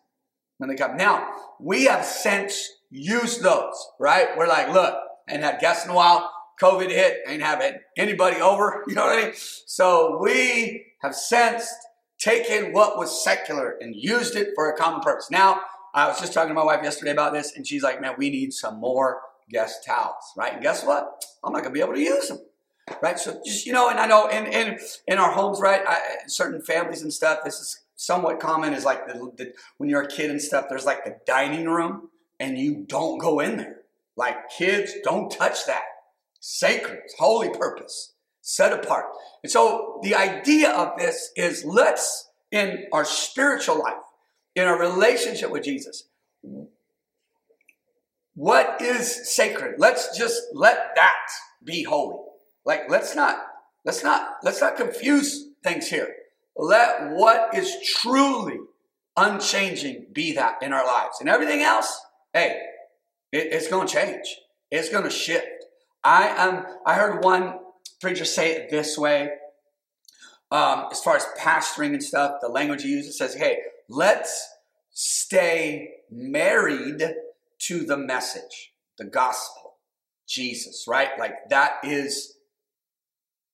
[0.57, 0.97] when they come.
[0.97, 1.27] Now,
[1.59, 4.29] we have since used those, right?
[4.37, 4.95] We're like, look,
[5.29, 6.31] ain't had guests in a while.
[6.61, 8.83] COVID hit, ain't having anybody over.
[8.87, 9.33] You know what I mean?
[9.65, 11.73] So we have sensed
[12.19, 15.29] taken what was secular and used it for a common purpose.
[15.31, 15.61] Now,
[15.93, 18.29] I was just talking to my wife yesterday about this, and she's like, man, we
[18.29, 20.53] need some more guest towels, right?
[20.53, 21.25] And guess what?
[21.43, 22.39] I'm not gonna be able to use them,
[23.01, 23.17] right?
[23.17, 24.77] So just, you know, and I know in, in,
[25.07, 29.07] in our homes, right, I, certain families and stuff, this is somewhat common is like
[29.07, 32.85] the, the, when you're a kid and stuff, there's like the dining room and you
[32.87, 33.77] don't go in there.
[34.15, 35.83] Like kids, don't touch that.
[36.39, 38.13] Sacred, holy purpose
[38.49, 39.05] set apart.
[39.43, 43.97] And so the idea of this is let's, in our spiritual life,
[44.55, 46.05] in our relationship with Jesus,
[48.35, 49.75] what is sacred?
[49.77, 51.27] Let's just let that
[51.63, 52.17] be holy.
[52.65, 53.37] Like let's not
[53.85, 56.15] let's not let's not confuse things here.
[56.55, 58.57] Let what is truly
[59.17, 61.17] unchanging be that in our lives.
[61.19, 61.99] And everything else,
[62.33, 62.61] hey,
[63.31, 64.37] it, it's to change.
[64.71, 65.65] It's to shift.
[66.03, 66.65] I am.
[66.85, 67.59] I heard one
[67.99, 69.29] preachers say it this way.
[70.51, 74.47] Um, as far as pastoring and stuff, the language he uses says, hey, let's
[74.91, 77.03] stay married
[77.59, 79.75] to the message, the gospel,
[80.27, 81.09] Jesus, right?
[81.19, 82.37] Like that is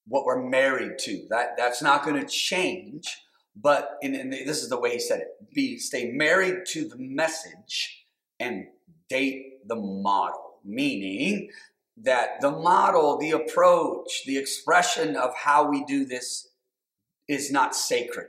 [0.07, 1.25] what we're married to.
[1.29, 3.17] That that's not going to change.
[3.55, 6.97] But in, in, this is the way he said it: be stay married to the
[6.97, 8.05] message
[8.39, 8.67] and
[9.09, 10.59] date the model.
[10.63, 11.49] Meaning
[11.97, 16.49] that the model, the approach, the expression of how we do this
[17.27, 18.27] is not sacred.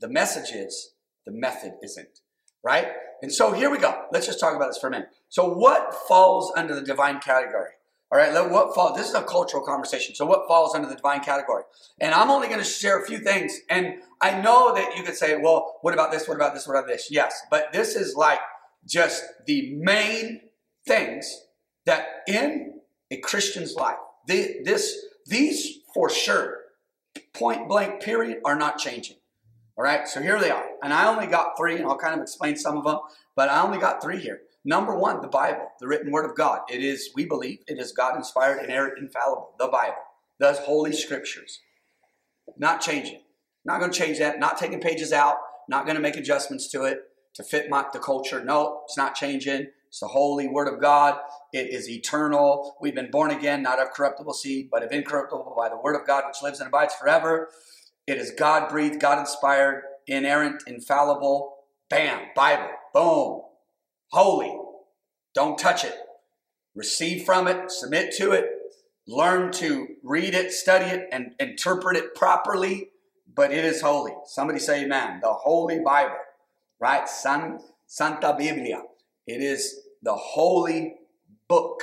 [0.00, 0.94] The message is,
[1.26, 2.20] the method isn't,
[2.62, 2.88] right?
[3.22, 4.02] And so here we go.
[4.12, 5.08] Let's just talk about this for a minute.
[5.28, 7.70] So, what falls under the divine category?
[8.12, 8.96] All right, what falls?
[8.96, 10.14] This is a cultural conversation.
[10.14, 11.64] So, what falls under the divine category?
[12.00, 13.58] And I'm only going to share a few things.
[13.70, 16.28] And I know that you could say, well, what about this?
[16.28, 16.68] What about this?
[16.68, 17.08] What about this?
[17.10, 18.40] Yes, but this is like
[18.86, 20.42] just the main
[20.86, 21.46] things
[21.86, 22.73] that in
[23.14, 23.96] a Christian's life.
[24.26, 26.58] The, this, these for sure,
[27.32, 29.16] point blank period, are not changing.
[29.76, 30.64] All right, so here they are.
[30.82, 32.98] And I only got three, and I'll kind of explain some of them,
[33.34, 34.42] but I only got three here.
[34.64, 36.60] Number one, the Bible, the written word of God.
[36.70, 39.54] It is, we believe, it is God inspired, inerrant, infallible.
[39.58, 39.96] The Bible,
[40.38, 41.60] the Holy Scriptures.
[42.56, 43.20] Not changing.
[43.64, 44.38] Not going to change that.
[44.38, 45.36] Not taking pages out.
[45.68, 47.00] Not going to make adjustments to it
[47.34, 48.42] to fit my, the culture.
[48.44, 49.68] No, it's not changing.
[49.94, 51.20] It's the holy word of God.
[51.52, 52.76] It is eternal.
[52.80, 56.04] We've been born again, not of corruptible seed, but of incorruptible by the word of
[56.04, 57.48] God, which lives and abides forever.
[58.04, 63.42] It is God breathed, God inspired, inerrant, infallible, Bam, Bible, boom,
[64.10, 64.58] holy.
[65.32, 65.94] Don't touch it.
[66.74, 68.46] Receive from it, submit to it,
[69.06, 72.88] learn to read it, study it, and interpret it properly,
[73.32, 74.14] but it is holy.
[74.26, 75.20] Somebody say amen.
[75.22, 76.16] The Holy Bible,
[76.80, 77.08] right?
[77.08, 78.82] San, Santa Biblia.
[79.26, 80.94] It is the holy
[81.48, 81.82] book.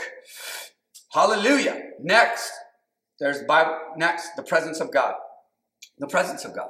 [1.11, 1.81] Hallelujah.
[1.99, 2.51] Next,
[3.19, 3.77] there's Bible.
[3.97, 5.15] Next, the presence of God.
[5.97, 6.69] The presence of God.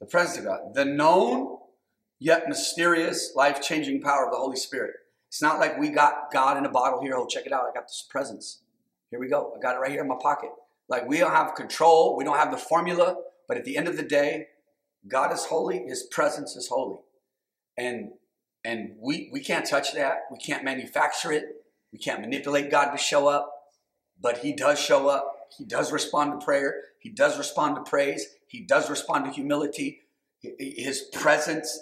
[0.00, 0.74] The presence of God.
[0.74, 1.58] The known
[2.18, 4.94] yet mysterious, life changing power of the Holy Spirit.
[5.28, 7.14] It's not like we got God in a bottle here.
[7.16, 7.64] Oh, check it out.
[7.70, 8.62] I got this presence.
[9.10, 9.52] Here we go.
[9.56, 10.50] I got it right here in my pocket.
[10.88, 12.16] Like we don't have control.
[12.16, 13.16] We don't have the formula.
[13.48, 14.48] But at the end of the day,
[15.06, 15.84] God is holy.
[15.86, 16.98] His presence is holy.
[17.76, 18.10] And
[18.64, 20.22] and we, we can't touch that.
[20.30, 21.44] We can't manufacture it.
[21.92, 23.50] We can't manipulate God to show up.
[24.20, 25.48] But He does show up.
[25.56, 26.74] He does respond to prayer.
[26.98, 28.26] He does respond to praise.
[28.46, 30.00] He does respond to humility.
[30.58, 31.80] His presence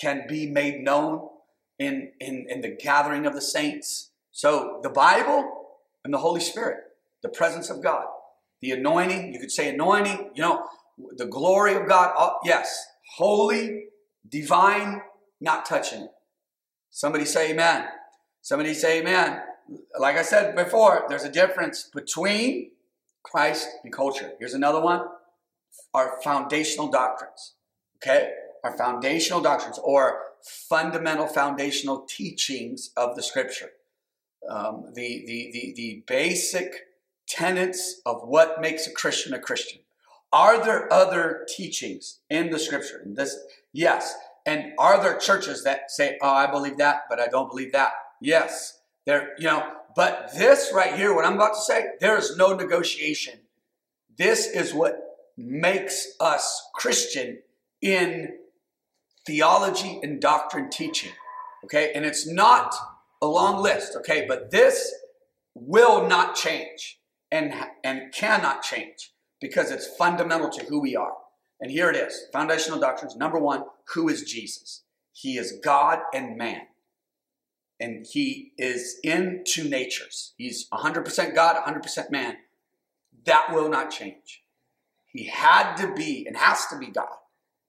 [0.00, 1.28] can be made known
[1.78, 4.10] in, in, in the gathering of the saints.
[4.30, 5.66] So the Bible
[6.04, 6.78] and the Holy Spirit,
[7.22, 8.04] the presence of God,
[8.60, 10.64] the anointing, you could say anointing, you know,
[11.16, 13.86] the glory of God, uh, yes, holy,
[14.28, 15.02] divine,
[15.44, 16.10] not touching it.
[16.90, 17.86] Somebody say amen.
[18.42, 19.40] Somebody say amen.
[19.98, 22.70] Like I said before, there's a difference between
[23.22, 24.32] Christ and culture.
[24.38, 25.02] Here's another one
[25.92, 27.54] our foundational doctrines.
[27.96, 28.32] Okay?
[28.62, 33.70] Our foundational doctrines or fundamental foundational teachings of the scripture.
[34.48, 36.72] Um, the, the, the, the basic
[37.26, 39.80] tenets of what makes a Christian a Christian.
[40.32, 43.00] Are there other teachings in the scripture?
[43.04, 43.38] And this,
[43.72, 44.14] yes.
[44.46, 47.92] And are there churches that say, "Oh, I believe that, but I don't believe that"?
[48.20, 49.34] Yes, there.
[49.38, 53.40] You know, but this right here, what I'm about to say, there is no negotiation.
[54.16, 55.00] This is what
[55.36, 57.42] makes us Christian
[57.80, 58.38] in
[59.26, 61.12] theology and doctrine teaching.
[61.64, 62.74] Okay, and it's not
[63.22, 63.96] a long list.
[63.96, 64.92] Okay, but this
[65.54, 66.98] will not change
[67.30, 71.14] and and cannot change because it's fundamental to who we are.
[71.64, 73.16] And here it is foundational doctrines.
[73.16, 74.82] Number one, who is Jesus?
[75.12, 76.66] He is God and man.
[77.80, 80.34] And he is in two natures.
[80.36, 82.36] He's 100% God, 100% man.
[83.24, 84.42] That will not change.
[85.06, 87.16] He had to be and has to be God.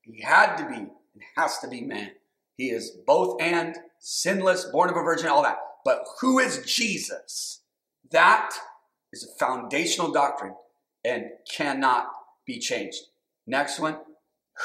[0.02, 2.10] He had to be and has to be man.
[2.58, 5.56] He is both and, sinless, born of a virgin, all that.
[5.86, 7.62] But who is Jesus?
[8.10, 8.50] That
[9.10, 10.54] is a foundational doctrine
[11.02, 12.08] and cannot
[12.44, 12.98] be changed.
[13.46, 13.98] Next one,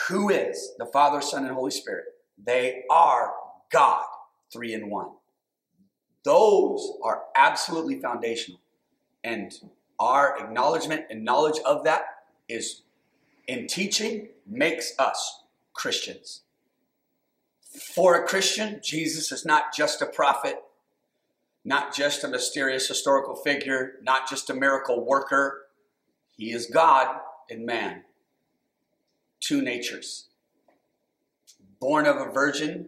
[0.07, 2.05] who is the Father, Son, and Holy Spirit?
[2.43, 3.33] They are
[3.71, 4.05] God,
[4.51, 5.09] three in one.
[6.23, 8.59] Those are absolutely foundational.
[9.23, 9.53] And
[9.99, 12.03] our acknowledgement and knowledge of that
[12.49, 12.81] is
[13.47, 16.41] in teaching makes us Christians.
[17.61, 20.55] For a Christian, Jesus is not just a prophet,
[21.63, 25.67] not just a mysterious historical figure, not just a miracle worker.
[26.35, 28.03] He is God and man
[29.41, 30.29] two natures
[31.81, 32.85] born of a virgin,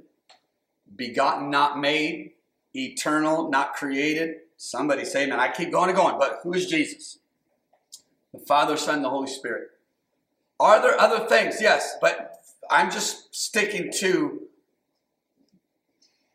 [0.96, 2.32] begotten, not made,
[2.74, 4.38] eternal, not created.
[4.56, 7.18] Somebody say, man, I keep going and going, but who is Jesus?
[8.32, 9.72] The Father, Son, the Holy Spirit.
[10.60, 11.58] Are there other things?
[11.60, 14.44] Yes, but I'm just sticking to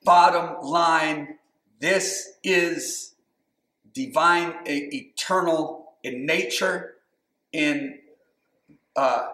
[0.04, 1.38] bottom line.
[1.80, 3.14] This is
[3.94, 6.96] divine, eternal in nature,
[7.52, 8.00] in
[8.96, 9.28] uh,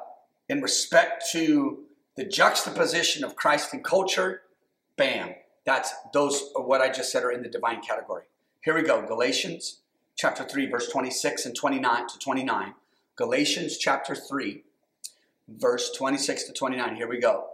[0.49, 1.85] in respect to
[2.17, 4.43] the juxtaposition of Christ and culture,
[4.97, 8.25] bam, that's those what I just said are in the divine category.
[8.61, 9.03] Here we go.
[9.03, 9.81] Galatians
[10.17, 12.75] chapter 3, verse 26 and 29 to 29.
[13.17, 14.63] Galatians chapter 3,
[15.49, 16.97] verse 26 to 29.
[16.97, 17.49] Here we go.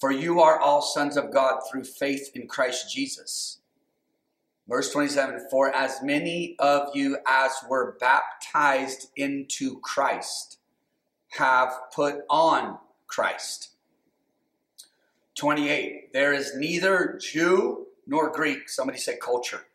[0.00, 3.58] For you are all sons of God through faith in Christ Jesus.
[4.68, 10.58] Verse 27 For as many of you as were baptized into Christ
[11.36, 13.70] have put on Christ.
[15.34, 16.12] 28.
[16.12, 18.68] There is neither Jew nor Greek.
[18.68, 19.66] Somebody say culture.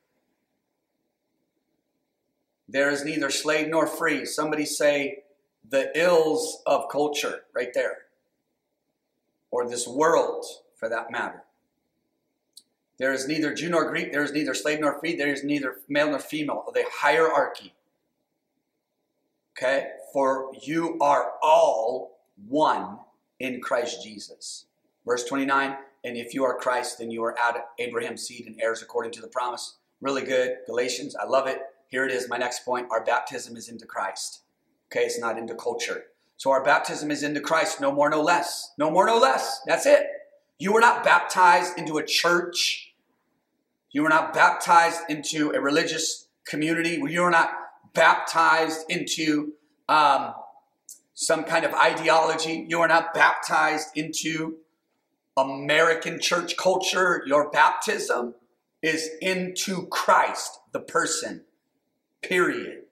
[2.67, 4.25] There is neither slave nor free.
[4.25, 5.23] Somebody say
[5.67, 7.97] the ills of culture right there.
[9.51, 10.45] Or this world
[10.75, 11.43] for that matter.
[12.99, 14.11] There is neither Jew nor Greek.
[14.11, 15.15] There is neither slave nor free.
[15.15, 16.65] There is neither male nor female.
[16.73, 17.73] The hierarchy.
[19.57, 19.87] Okay?
[20.13, 22.99] For you are all one
[23.39, 24.65] in Christ Jesus.
[25.05, 28.59] Verse 29 And if you are Christ, then you are out of Abraham's seed and
[28.61, 29.77] heirs according to the promise.
[30.01, 30.57] Really good.
[30.65, 31.59] Galatians, I love it.
[31.87, 32.87] Here it is, my next point.
[32.91, 34.41] Our baptism is into Christ.
[34.91, 36.05] Okay, it's not into culture.
[36.37, 38.71] So our baptism is into Christ, no more, no less.
[38.77, 39.61] No more, no less.
[39.65, 40.05] That's it.
[40.57, 42.93] You were not baptized into a church.
[43.91, 47.01] You were not baptized into a religious community.
[47.05, 47.51] You were not
[47.93, 49.53] baptized into
[49.89, 50.33] um,
[51.13, 52.65] some kind of ideology.
[52.69, 54.57] You are not baptized into
[55.35, 57.23] American church culture.
[57.25, 58.35] Your baptism
[58.81, 61.41] is into Christ, the person,
[62.21, 62.83] period.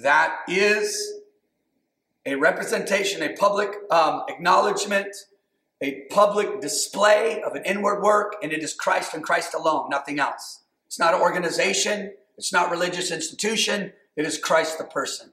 [0.00, 1.14] That is
[2.24, 5.14] a representation, a public um, acknowledgement,
[5.82, 10.20] a public display of an inward work, and it is Christ and Christ alone, nothing
[10.20, 10.62] else.
[10.86, 15.32] It's not an organization, it's not religious institution, it is Christ the person.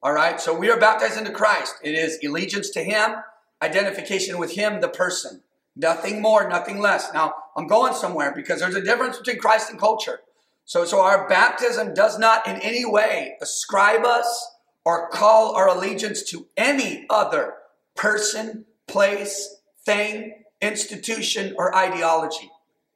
[0.00, 1.74] All right, so we are baptized into Christ.
[1.82, 3.16] It is allegiance to Him,
[3.60, 5.42] identification with Him, the person.
[5.74, 7.12] Nothing more, nothing less.
[7.12, 10.20] Now, I'm going somewhere because there's a difference between Christ and culture.
[10.64, 14.50] So, so our baptism does not in any way ascribe us
[14.84, 17.54] or call our allegiance to any other
[17.96, 22.50] person, place, thing, institution, or ideology.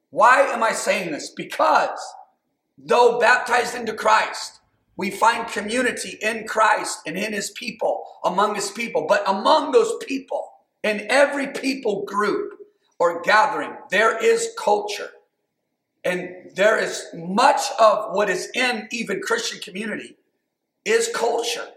[0.09, 1.29] Why am I saying this?
[1.29, 1.99] Because
[2.77, 4.59] though baptized into Christ,
[4.95, 9.05] we find community in Christ and in his people, among his people.
[9.07, 10.51] But among those people,
[10.83, 12.59] in every people group
[12.99, 15.09] or gathering, there is culture.
[16.03, 20.17] And there is much of what is in even Christian community
[20.85, 21.67] is culture.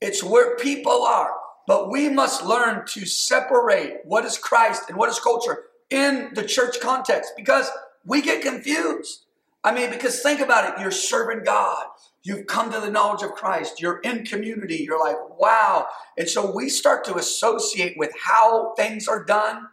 [0.00, 1.32] It's where people are.
[1.66, 6.42] But we must learn to separate what is Christ and what is culture in the
[6.42, 7.70] church context because
[8.04, 9.24] we get confused.
[9.62, 11.86] I mean, because think about it, you're serving God.
[12.24, 13.80] You've come to the knowledge of Christ.
[13.80, 14.76] You're in community.
[14.76, 15.86] You're like, wow.
[16.16, 19.66] And so we start to associate with how things are done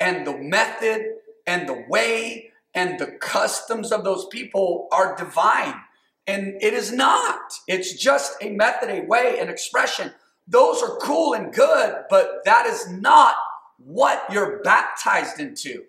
[0.00, 1.06] and the method
[1.46, 5.74] and the way and the customs of those people are divine.
[6.26, 7.52] And it is not.
[7.68, 10.12] It's just a method, a way, an expression.
[10.46, 13.34] Those are cool and good, but that is not
[13.78, 15.84] what you're baptized into.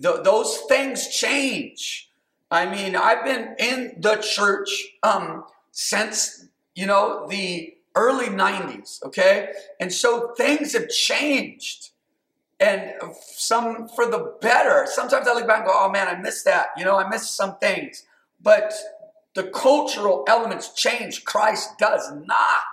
[0.00, 2.10] Th- those things change.
[2.50, 4.68] I mean, I've been in the church
[5.02, 9.50] um, since, you know, the early 90s, okay?
[9.80, 11.90] And so things have changed.
[12.60, 14.86] And some for the better.
[14.86, 16.68] Sometimes I look back and go, oh man, I missed that.
[16.76, 18.04] You know, I missed some things.
[18.40, 18.72] But
[19.34, 21.24] the cultural elements change.
[21.24, 22.64] Christ does not.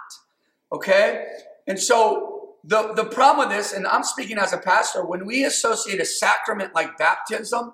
[0.71, 1.25] Okay?
[1.67, 5.43] And so the, the problem with this, and I'm speaking as a pastor, when we
[5.43, 7.73] associate a sacrament like baptism,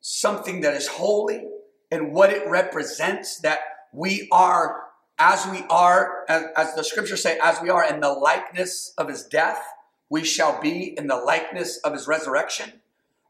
[0.00, 1.46] something that is holy
[1.92, 3.60] and what it represents, that
[3.92, 4.84] we are,
[5.18, 9.08] as we are, as, as the scriptures say, as we are in the likeness of
[9.08, 9.62] his death,
[10.08, 12.80] we shall be in the likeness of his resurrection,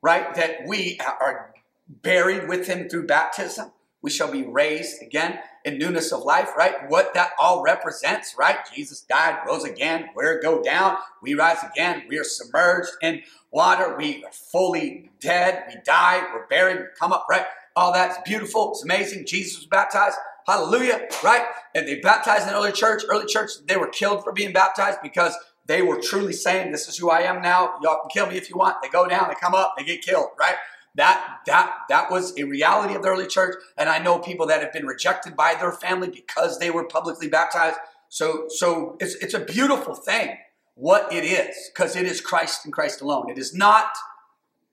[0.00, 0.32] right?
[0.36, 1.52] That we are
[1.88, 3.72] buried with him through baptism.
[4.00, 6.88] We shall be raised again in newness of life, right?
[6.88, 8.58] What that all represents, right?
[8.72, 10.10] Jesus died, rose again.
[10.14, 12.04] We're go down, we rise again.
[12.08, 13.96] We are submerged in water.
[13.96, 15.64] We are fully dead.
[15.68, 16.22] We die.
[16.32, 16.78] We're buried.
[16.78, 17.46] We come up, right?
[17.76, 18.72] All that's beautiful.
[18.72, 19.26] It's amazing.
[19.26, 20.16] Jesus was baptized.
[20.46, 21.44] Hallelujah, right?
[21.74, 23.02] And they baptized in the early church.
[23.08, 25.34] Early church, they were killed for being baptized because
[25.66, 27.74] they were truly saying, This is who I am now.
[27.82, 28.76] Y'all can kill me if you want.
[28.82, 30.56] They go down, they come up, they get killed, right?
[30.96, 34.60] That that that was a reality of the early church, and I know people that
[34.60, 37.78] have been rejected by their family because they were publicly baptized.
[38.08, 40.36] So so it's it's a beautiful thing
[40.74, 43.30] what it is because it is Christ and Christ alone.
[43.30, 43.86] It is not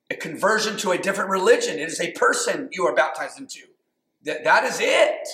[0.09, 1.77] a conversion to a different religion.
[1.77, 3.61] It is a person you are baptized into.
[4.25, 5.27] That that is it,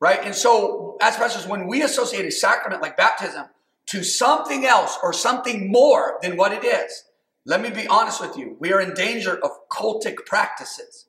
[0.00, 0.20] right?
[0.24, 3.46] And so as pastors, when we associate a sacrament like baptism
[3.86, 7.04] to something else or something more than what it is,
[7.44, 8.56] let me be honest with you.
[8.58, 11.06] We are in danger of cultic practices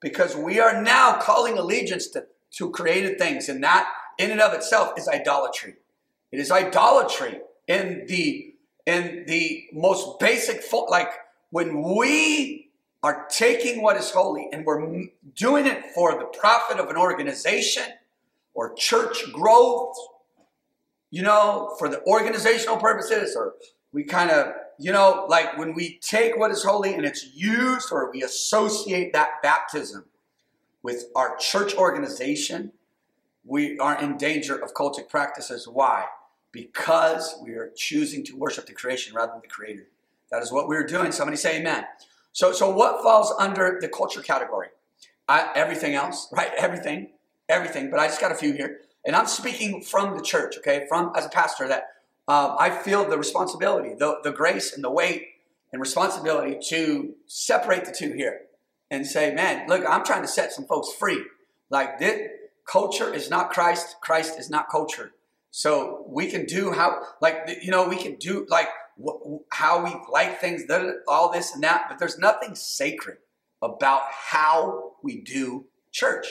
[0.00, 2.26] because we are now calling allegiance to,
[2.56, 3.88] to created things, and that
[4.18, 5.74] in and of itself is idolatry.
[6.32, 8.54] It is idolatry in the
[8.86, 11.10] in the most basic like
[11.50, 12.70] when we
[13.02, 17.84] are taking what is holy and we're doing it for the profit of an organization
[18.54, 19.96] or church growth,
[21.10, 23.54] you know, for the organizational purposes, or
[23.92, 27.90] we kind of you know, like when we take what is holy and it's used
[27.90, 30.04] or we associate that baptism
[30.82, 32.72] with our church organization,
[33.44, 35.66] we are in danger of cultic practices.
[35.66, 36.06] Why?
[36.52, 39.88] Because we are choosing to worship the creation rather than the creator.
[40.30, 41.12] That is what we were doing.
[41.12, 41.84] Somebody say amen.
[42.32, 44.68] So, so what falls under the culture category?
[45.28, 46.50] I, everything else, right?
[46.56, 47.10] Everything,
[47.48, 47.90] everything.
[47.90, 48.80] But I just got a few here.
[49.04, 50.86] And I'm speaking from the church, okay?
[50.88, 51.84] From as a pastor that
[52.28, 55.26] um, I feel the responsibility, the, the grace and the weight
[55.72, 58.42] and responsibility to separate the two here
[58.90, 61.22] and say, man, look, I'm trying to set some folks free.
[61.70, 62.28] Like this
[62.66, 65.12] culture is not Christ, Christ is not culture.
[65.50, 68.68] So we can do how, like, you know, we can do, like,
[69.02, 70.62] wh- how we like things,
[71.06, 73.18] all this and that, but there's nothing sacred
[73.62, 76.26] about how we do church.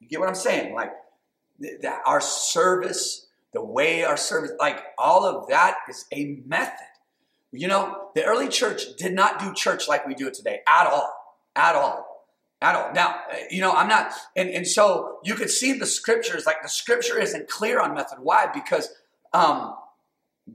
[0.00, 0.74] You get what I'm saying?
[0.74, 0.92] Like
[1.82, 6.86] that our service, the way our service, like all of that is a method.
[7.50, 10.86] You know, the early church did not do church like we do it today at
[10.86, 11.12] all,
[11.56, 12.26] at all,
[12.60, 12.92] at all.
[12.92, 13.20] Now,
[13.50, 17.18] you know, I'm not, and, and so you could see the scriptures, like the scripture
[17.18, 18.18] isn't clear on method.
[18.20, 18.48] Why?
[18.52, 18.90] Because
[19.32, 19.74] um,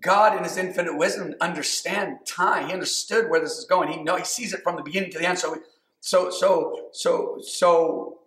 [0.01, 2.67] God in his infinite wisdom understand time.
[2.67, 3.89] He understood where this is going.
[3.89, 5.39] He know he sees it from the beginning to the end.
[5.39, 5.57] So
[5.99, 8.19] so so so so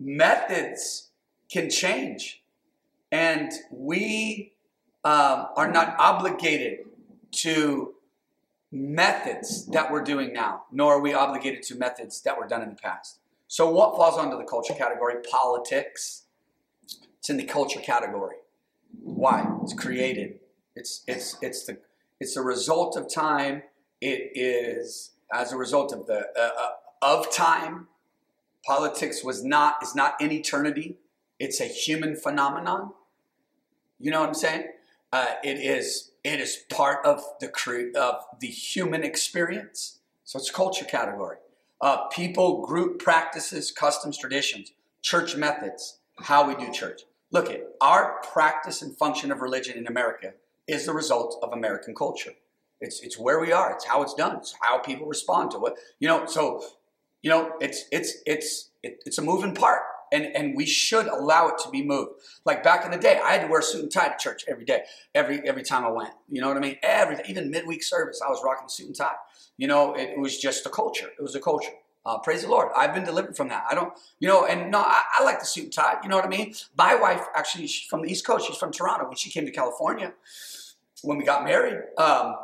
[0.00, 1.08] methods
[1.50, 2.42] can change.
[3.10, 4.52] And we
[5.04, 6.80] um, are not obligated
[7.30, 7.94] to
[8.70, 12.70] methods that we're doing now, nor are we obligated to methods that were done in
[12.70, 13.18] the past.
[13.46, 15.14] So, what falls under the culture category?
[15.30, 16.24] Politics.
[17.18, 18.36] It's in the culture category.
[19.02, 19.46] Why?
[19.62, 20.40] It's created.
[20.78, 21.78] It's it's it's the
[22.20, 23.64] it's a result of time.
[24.00, 26.70] It is as a result of the uh, uh,
[27.02, 27.88] of time.
[28.64, 30.96] Politics was not is not in eternity.
[31.40, 32.92] It's a human phenomenon.
[33.98, 34.66] You know what I'm saying?
[35.12, 39.98] Uh, it is it is part of the cre- of the human experience.
[40.24, 41.38] So it's culture category.
[41.80, 44.72] Uh, people, group practices, customs, traditions,
[45.02, 47.02] church methods, how we do church.
[47.30, 50.34] Look at our practice and function of religion in America
[50.68, 52.32] is the result of American culture.
[52.80, 53.72] It's it's where we are.
[53.72, 54.36] It's how it's done.
[54.36, 55.74] It's how people respond to it.
[55.98, 56.62] You know, so
[57.22, 61.48] you know, it's it's it's it, it's a moving part and and we should allow
[61.48, 62.12] it to be moved.
[62.44, 64.44] Like back in the day, I had to wear a suit and tie to church
[64.48, 64.82] every day,
[65.14, 66.10] every every time I went.
[66.28, 66.76] You know what I mean?
[66.82, 69.16] Every even midweek service, I was rocking a suit and tie.
[69.56, 71.08] You know, it, it was just a culture.
[71.18, 71.72] It was a culture.
[72.08, 72.72] Uh, praise the Lord.
[72.74, 73.66] I've been delivered from that.
[73.70, 75.98] I don't, you know, and no, I, I like the suit and tie.
[76.02, 76.54] You know what I mean?
[76.74, 78.46] My wife, actually, she's from the East Coast.
[78.46, 79.06] She's from Toronto.
[79.08, 80.14] When she came to California,
[81.02, 82.36] when we got married, um,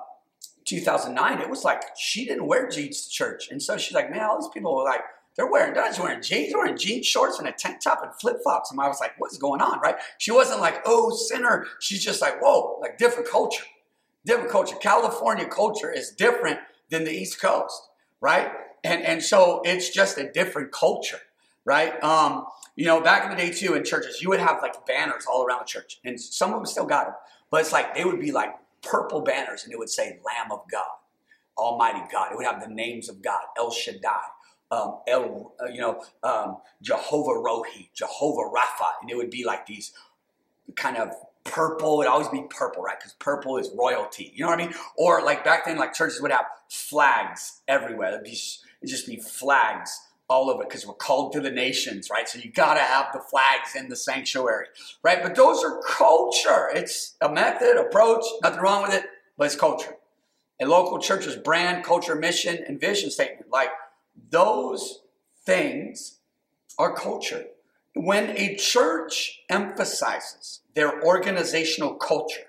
[0.66, 3.48] 2009, it was like she didn't wear jeans to church.
[3.50, 5.00] And so she's like, man, all these people were like,
[5.34, 8.12] they're wearing, they're not wearing jeans, they're wearing jean shorts and a tank top and
[8.20, 8.70] flip flops.
[8.70, 9.96] And I was like, what's going on, right?
[10.18, 11.64] She wasn't like, oh, sinner.
[11.80, 13.64] She's just like, whoa, like different culture.
[14.26, 14.76] Different culture.
[14.76, 16.58] California culture is different
[16.90, 17.88] than the East Coast,
[18.20, 18.50] right?
[18.84, 21.20] And, and so it's just a different culture,
[21.64, 22.02] right?
[22.04, 22.44] Um,
[22.76, 25.44] you know, back in the day too, in churches, you would have like banners all
[25.44, 27.14] around the church, and some of them still got them,
[27.50, 30.60] but it's like they would be like purple banners, and it would say Lamb of
[30.70, 30.84] God,
[31.56, 32.32] Almighty God.
[32.32, 34.20] It would have the names of God, El Shaddai,
[34.70, 39.66] um, El, uh, you know, um, Jehovah Rohi, Jehovah Rapha, and it would be like
[39.66, 39.92] these
[40.76, 41.10] kind of
[41.44, 42.00] purple.
[42.00, 42.98] It'd always be purple, right?
[42.98, 44.32] Because purple is royalty.
[44.34, 44.74] You know what I mean?
[44.96, 48.20] Or like back then, like churches would have flags everywhere.
[48.86, 52.28] Just be flags all over because we're called to the nations, right?
[52.28, 54.66] So you got to have the flags in the sanctuary,
[55.02, 55.22] right?
[55.22, 56.70] But those are culture.
[56.74, 59.04] It's a method, approach, nothing wrong with it,
[59.36, 59.96] but it's culture.
[60.60, 63.70] A local church's brand, culture, mission, and vision statement, like
[64.30, 65.02] those
[65.44, 66.18] things
[66.78, 67.44] are culture.
[67.94, 72.46] When a church emphasizes their organizational culture,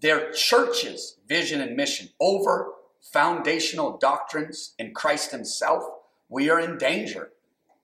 [0.00, 5.84] their church's vision and mission over foundational doctrines in Christ Himself,
[6.28, 7.30] we are in danger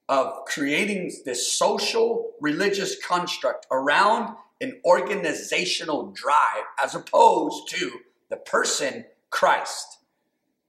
[0.09, 7.91] of creating this social religious construct around an organizational drive as opposed to
[8.31, 9.99] the person Christ.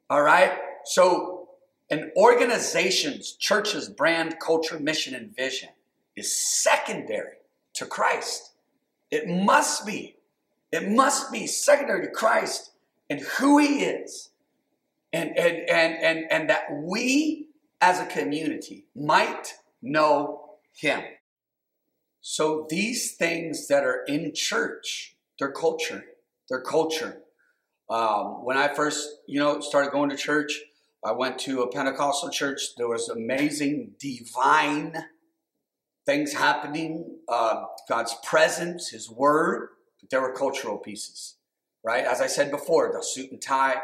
[0.10, 0.54] All right?
[0.86, 1.50] So,
[1.92, 5.70] an organization's, church's brand, culture, mission, and vision
[6.16, 7.38] is secondary
[7.74, 8.54] to Christ.
[9.12, 10.16] It must be.
[10.72, 12.72] It must be secondary to Christ
[13.10, 14.30] and who he is.
[15.16, 17.48] And, and, and, and, and that we
[17.80, 21.04] as a community might know him.
[22.20, 26.04] So these things that are in church, their culture,
[26.50, 27.22] their culture.
[27.90, 30.60] Um, when I first, you know, started going to church,
[31.04, 32.76] I went to a Pentecostal church.
[32.78, 34.96] There was amazing, divine
[36.06, 39.70] things happening, uh, God's presence, His Word.
[40.02, 41.36] But there were cultural pieces,
[41.84, 42.04] right?
[42.04, 43.82] As I said before, the suit and tie.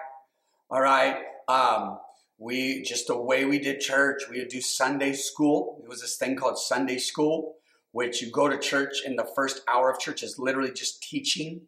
[0.71, 1.17] All right.
[1.49, 1.99] Um,
[2.37, 5.81] we just the way we did church we would do sunday school.
[5.83, 7.55] It was this thing called sunday school
[7.91, 11.59] which you go to church and the first hour of church is literally just teaching.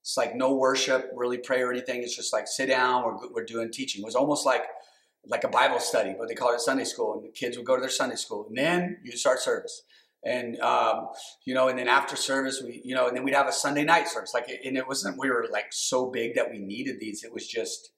[0.00, 2.02] It's like no worship really pray or anything.
[2.02, 4.00] It's just like sit down we're, we're doing teaching.
[4.00, 4.62] It was almost like
[5.26, 7.74] like a bible study but they called it sunday school and the kids would go
[7.74, 9.82] to their sunday school and then you start service.
[10.24, 11.08] And um,
[11.44, 13.84] you know and then after service we you know and then we'd have a sunday
[13.84, 14.32] night service.
[14.32, 17.22] Like and it wasn't we were like so big that we needed these.
[17.22, 17.90] It was just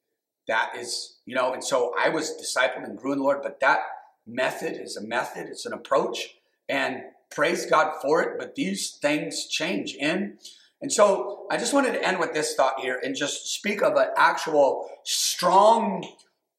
[0.49, 3.61] that is, you know, and so I was discipled and grew in the Lord, but
[3.61, 3.81] that
[4.27, 6.37] method is a method, it's an approach,
[6.69, 8.39] and praise God for it.
[8.39, 10.39] But these things change in
[10.81, 13.97] And so I just wanted to end with this thought here and just speak of
[13.97, 16.07] an actual strong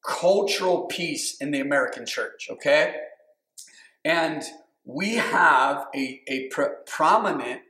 [0.06, 2.96] cultural piece in the American church, okay?
[4.04, 4.42] And
[4.84, 7.62] we have a, a pr- prominent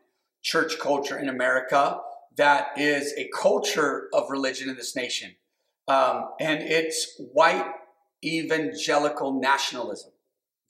[0.43, 2.01] church culture in America
[2.37, 5.35] that is a culture of religion in this nation.
[5.91, 7.67] Um, and it's white
[8.25, 10.13] evangelical nationalism.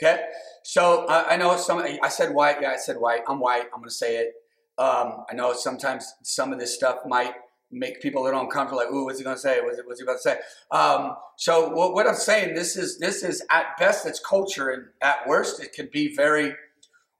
[0.03, 0.23] Okay?
[0.65, 2.63] So uh, I know some, I said white.
[2.63, 3.21] Yeah, I said white.
[3.29, 3.65] I'm white.
[3.75, 4.33] I'm to say it.
[4.79, 7.35] Um, I know sometimes some of this stuff might
[7.71, 8.79] make people a little uncomfortable.
[8.83, 9.61] Like, ooh, what's he to say?
[9.61, 10.39] What's, he, what's he about to say?
[10.71, 14.87] Um, so what, what I'm saying, this is this is at best it's culture, and
[15.03, 16.55] at worst it can be very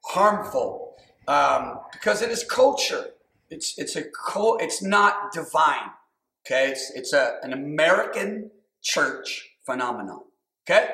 [0.05, 0.95] harmful
[1.27, 3.11] um, because it is culture.
[3.51, 4.05] It's it's a
[4.59, 5.91] it's not divine.
[6.45, 10.21] Okay, it's it's a an American church phenomenon.
[10.69, 10.89] Okay,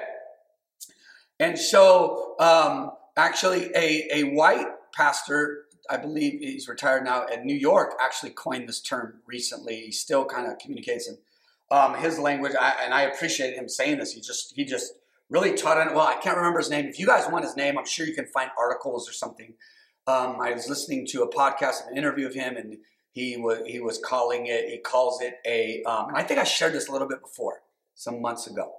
[1.39, 7.55] and so um, actually a a white pastor I believe he's retired now in New
[7.55, 9.81] York, actually coined this term recently.
[9.81, 11.17] He still kind of communicates in
[11.71, 14.13] um, his language, I, and I appreciate him saying this.
[14.13, 14.93] He just he just
[15.29, 15.93] really taught it.
[15.93, 16.85] Well, I can't remember his name.
[16.85, 19.53] If you guys want his name, I'm sure you can find articles or something.
[20.07, 22.77] Um, I was listening to a podcast, an interview of him, and
[23.17, 24.69] he was he was calling it.
[24.69, 25.83] He calls it a.
[25.83, 27.61] Um, I think I shared this a little bit before,
[27.95, 28.71] some months ago.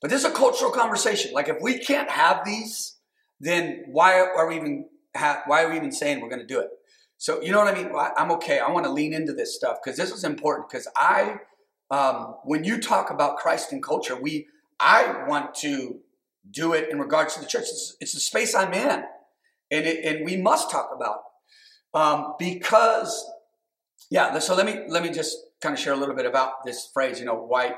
[0.00, 1.32] But this is a cultural conversation.
[1.34, 2.96] Like if we can't have these,
[3.38, 6.60] then why are we even ha- why are we even saying we're going to do
[6.60, 6.70] it?
[7.18, 7.92] So you know what I mean?
[8.16, 8.60] I'm okay.
[8.60, 10.70] I want to lean into this stuff because this is important.
[10.70, 11.36] Because I,
[11.90, 14.46] um, when you talk about Christ and culture, we,
[14.80, 16.00] I want to
[16.50, 17.64] do it in regards to the church.
[17.64, 19.04] It's, it's the space I'm in,
[19.70, 21.18] and it, and we must talk about
[21.94, 23.30] um, because,
[24.10, 24.38] yeah.
[24.38, 27.18] So let me let me just kind of share a little bit about this phrase.
[27.18, 27.76] You know, white,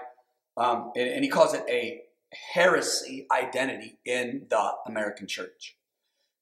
[0.57, 2.03] um, and, and he calls it a
[2.53, 5.77] heresy identity in the American church.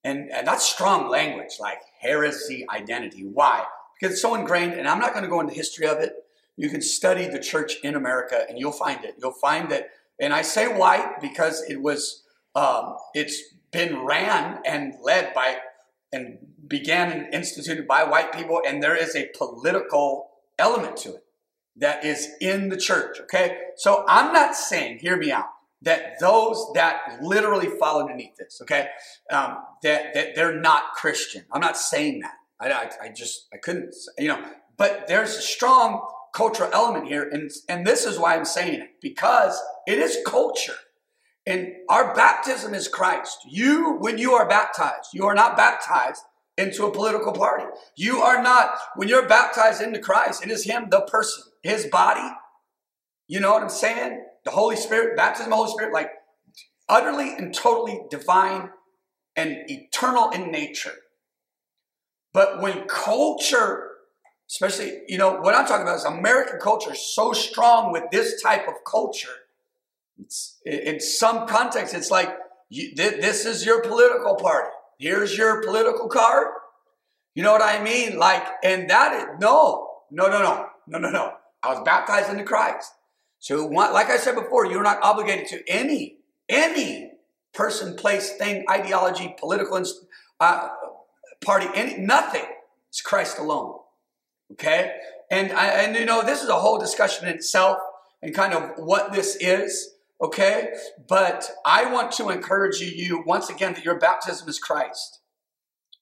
[0.04, 3.24] And, and that's strong language, like heresy identity.
[3.24, 3.64] Why?
[3.94, 6.14] Because it's so ingrained, and I'm not going to go into the history of it.
[6.56, 9.14] You can study the church in America and you'll find it.
[9.18, 12.24] You'll find that, and I say white because it was,
[12.54, 15.58] um, it's been ran and led by,
[16.12, 16.38] and
[16.72, 21.24] began and instituted by white people, and there is a political element to it
[21.76, 23.58] that is in the church, okay?
[23.76, 25.46] So I'm not saying, hear me out
[25.82, 28.88] that those that literally fall underneath this, okay,
[29.30, 31.44] um, that, that they're not Christian.
[31.52, 32.34] I'm not saying that.
[32.60, 34.44] I, I, I, just, I couldn't, you know,
[34.76, 37.28] but there's a strong cultural element here.
[37.28, 40.76] And, and this is why I'm saying it, because it is culture.
[41.44, 43.38] And our baptism is Christ.
[43.48, 46.22] You, when you are baptized, you are not baptized
[46.58, 47.64] into a political party.
[47.96, 52.28] You are not, when you're baptized into Christ, it is Him, the person, His body.
[53.28, 54.20] You know what I'm saying?
[54.44, 56.10] the Holy Spirit, baptism of the Holy Spirit, like
[56.88, 58.70] utterly and totally divine
[59.36, 60.94] and eternal in nature.
[62.32, 63.90] But when culture,
[64.48, 68.66] especially, you know, what I'm talking about is American culture so strong with this type
[68.66, 69.28] of culture.
[70.18, 72.36] It's, in some context, it's like
[72.68, 74.70] you, this is your political party.
[75.02, 76.46] Here's your political card.
[77.34, 78.20] You know what I mean?
[78.20, 81.32] Like, and that is, no, no, no, no, no, no, no.
[81.60, 82.92] I was baptized into Christ.
[83.40, 87.10] So, like I said before, you're not obligated to any, any
[87.52, 89.84] person, place, thing, ideology, political
[90.38, 90.68] uh,
[91.44, 92.44] party, any, nothing.
[92.88, 93.80] It's Christ alone.
[94.52, 94.94] Okay?
[95.32, 97.78] And, I, and you know, this is a whole discussion in itself
[98.22, 99.91] and kind of what this is.
[100.22, 100.68] Okay?
[101.08, 105.20] But I want to encourage you, you once again, that your baptism is Christ.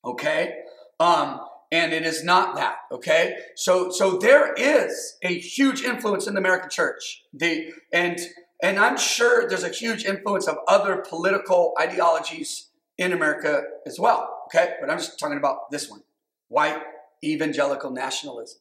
[0.05, 0.57] Okay?
[0.99, 1.41] Um,
[1.73, 6.41] and it is not that okay so so there is a huge influence in the
[6.41, 8.19] american church the and
[8.63, 12.69] and i'm sure there's a huge influence of other political ideologies
[12.99, 16.03] in america as well okay but i'm just talking about this one
[16.49, 16.81] white
[17.23, 18.61] evangelical nationalism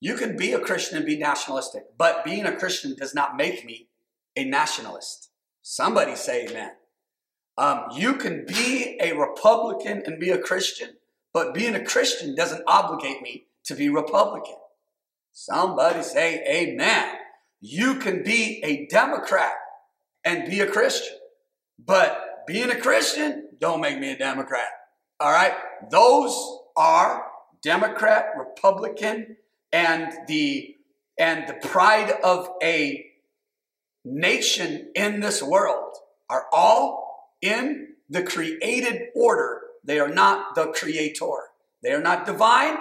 [0.00, 3.64] you can be a christian and be nationalistic but being a christian does not make
[3.64, 3.88] me
[4.36, 5.30] a nationalist
[5.62, 6.70] somebody say amen
[7.56, 10.90] um, you can be a republican and be a christian
[11.34, 14.54] but being a Christian doesn't obligate me to be Republican.
[15.32, 17.16] Somebody say amen.
[17.60, 19.52] You can be a Democrat
[20.24, 21.16] and be a Christian.
[21.84, 24.68] But being a Christian don't make me a Democrat.
[25.18, 25.54] All right?
[25.90, 27.24] Those are
[27.62, 29.36] Democrat, Republican,
[29.72, 30.76] and the
[31.18, 33.04] and the pride of a
[34.04, 35.96] nation in this world
[36.28, 41.50] are all in the created order they are not the creator.
[41.82, 42.78] They are not divine,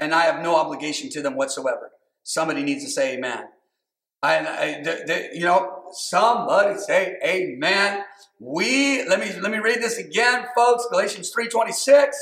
[0.00, 1.90] and I have no obligation to them whatsoever.
[2.22, 3.44] Somebody needs to say amen.
[4.22, 8.02] And I, the, the, you know, somebody say amen.
[8.40, 10.86] We let me let me read this again, folks.
[10.90, 12.12] Galatians 3:26.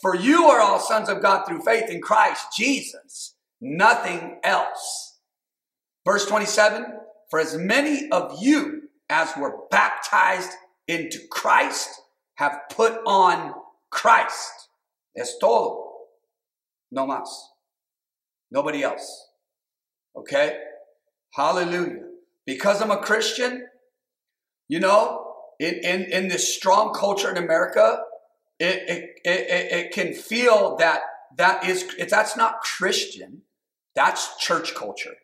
[0.00, 5.18] For you are all sons of God through faith in Christ Jesus, nothing else.
[6.04, 7.01] Verse 27
[7.32, 10.50] For as many of you as were baptized
[10.86, 12.02] into Christ
[12.34, 13.54] have put on
[13.88, 14.68] Christ.
[15.16, 15.92] Es todo.
[16.90, 17.28] No más.
[18.50, 19.28] Nobody else.
[20.14, 20.58] Okay?
[21.32, 22.02] Hallelujah.
[22.44, 23.66] Because I'm a Christian,
[24.68, 28.00] you know, in, in, in this strong culture in America,
[28.58, 31.00] it, it, it, it can feel that
[31.38, 33.40] that is if that's not Christian.
[33.94, 35.14] That's church culture.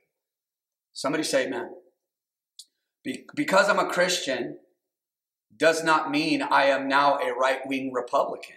[0.94, 1.68] Somebody say amen.
[3.04, 4.58] Be, because I'm a Christian
[5.56, 8.56] does not mean I am now a right wing Republican.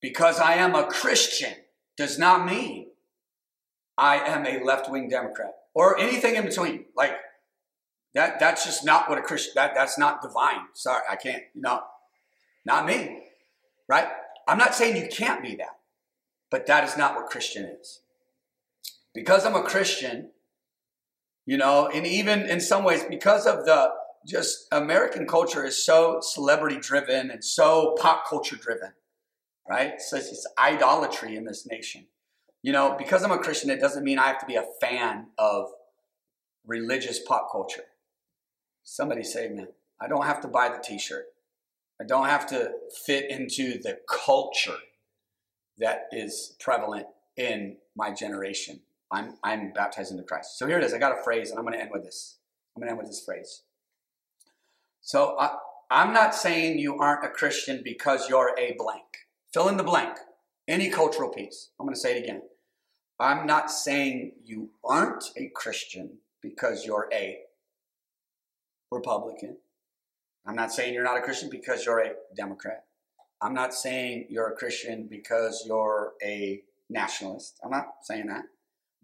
[0.00, 1.54] Because I am a Christian
[1.96, 2.88] does not mean
[3.96, 6.86] I am a left wing Democrat or anything in between.
[6.96, 7.16] Like
[8.14, 10.66] that, that's just not what a Christian, that, that's not divine.
[10.74, 11.82] Sorry, I can't, no,
[12.64, 13.22] not me,
[13.88, 14.08] right?
[14.48, 15.78] I'm not saying you can't be that,
[16.50, 18.00] but that is not what Christian is.
[19.14, 20.30] Because I'm a Christian,
[21.46, 23.90] you know, and even in some ways, because of the
[24.26, 28.92] just American culture is so celebrity driven and so pop culture driven,
[29.68, 30.00] right?
[30.00, 32.06] So it's, it's idolatry in this nation.
[32.62, 35.28] You know, because I'm a Christian, it doesn't mean I have to be a fan
[35.38, 35.68] of
[36.66, 37.84] religious pop culture.
[38.82, 39.68] Somebody say amen.
[40.00, 41.26] I don't have to buy the t shirt.
[42.00, 42.72] I don't have to
[43.04, 44.78] fit into the culture
[45.78, 48.80] that is prevalent in my generation.
[49.10, 50.58] I'm, I'm baptized into Christ.
[50.58, 50.92] So here it is.
[50.92, 52.38] I got a phrase, and I'm going to end with this.
[52.74, 53.62] I'm going to end with this phrase.
[55.00, 55.56] So I,
[55.90, 59.04] I'm not saying you aren't a Christian because you're a blank.
[59.54, 60.18] Fill in the blank.
[60.66, 61.70] Any cultural piece.
[61.78, 62.42] I'm going to say it again.
[63.20, 67.38] I'm not saying you aren't a Christian because you're a
[68.90, 69.56] Republican.
[70.44, 72.84] I'm not saying you're not a Christian because you're a Democrat.
[73.40, 77.58] I'm not saying you're a Christian because you're a nationalist.
[77.64, 78.44] I'm not saying that.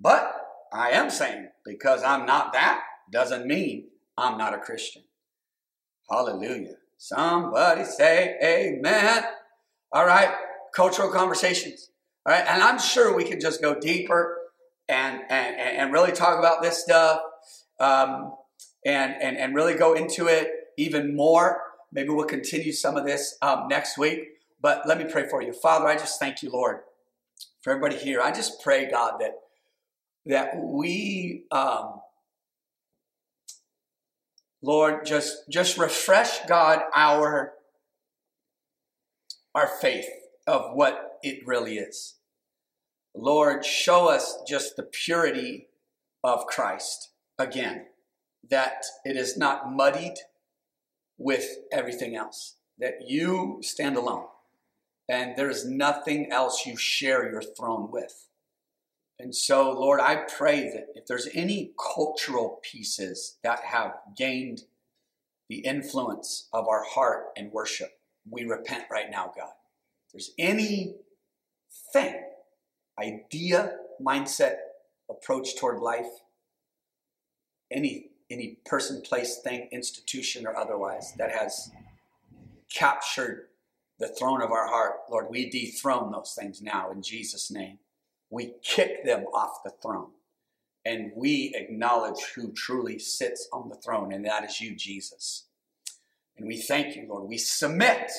[0.03, 0.35] But
[0.73, 2.83] I am saying because I'm not that
[3.13, 3.89] doesn't mean
[4.19, 5.03] I'm not a Christian.
[6.11, 6.75] Hallelujah.
[6.99, 9.25] Somebody say amen.
[9.93, 10.35] All right,
[10.75, 11.91] cultural conversations.
[12.27, 14.39] All right, and I'm sure we can just go deeper
[14.89, 17.21] and and, and really talk about this stuff
[17.79, 18.35] um,
[18.85, 21.61] and, and, and really go into it even more.
[21.93, 24.21] Maybe we'll continue some of this um, next week.
[24.61, 25.53] But let me pray for you.
[25.53, 26.79] Father, I just thank you, Lord,
[27.63, 28.21] for everybody here.
[28.21, 29.35] I just pray, God, that
[30.27, 32.01] that we um,
[34.63, 37.55] Lord, just just refresh God our
[39.55, 40.09] our faith
[40.47, 42.15] of what it really is.
[43.15, 45.69] Lord, show us just the purity
[46.25, 47.87] of Christ again,
[48.49, 50.15] that it is not muddied
[51.19, 54.27] with everything else, that you stand alone
[55.09, 58.29] and there is nothing else you share your throne with.
[59.23, 64.63] And so, Lord, I pray that if there's any cultural pieces that have gained
[65.49, 69.53] the influence of our heart and worship, we repent right now, God.
[70.07, 70.97] If there's any
[71.93, 72.21] thing,
[72.99, 74.57] idea, mindset,
[75.09, 76.11] approach toward life,
[77.71, 81.71] any any person, place, thing, institution, or otherwise that has
[82.75, 83.49] captured
[84.01, 87.79] the throne of our heart, Lord, we dethrone those things now in Jesus' name.
[88.33, 90.13] We kick them off the throne
[90.85, 95.45] and we acknowledge who truly sits on the throne, and that is you, Jesus.
[96.37, 97.29] And we thank you, Lord.
[97.29, 98.11] We submit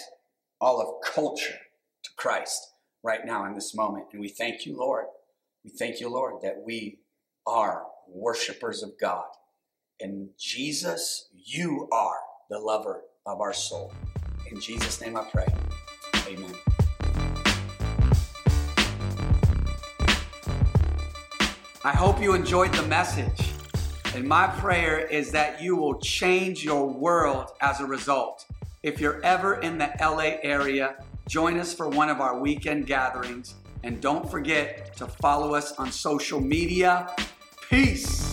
[0.61, 1.59] all of culture
[2.03, 4.05] to Christ right now in this moment.
[4.14, 5.05] And we thank you, Lord.
[5.64, 6.99] We thank you, Lord, that we
[7.45, 9.26] are worshipers of God.
[9.99, 13.93] And Jesus, you are the lover of our soul.
[14.49, 15.47] In Jesus' name I pray.
[16.28, 16.73] Amen.
[21.86, 23.52] I hope you enjoyed the message.
[24.16, 28.46] And my prayer is that you will change your world as a result.
[28.84, 30.96] If you're ever in the LA area,
[31.28, 33.56] join us for one of our weekend gatherings.
[33.84, 37.14] And don't forget to follow us on social media.
[37.70, 38.33] Peace.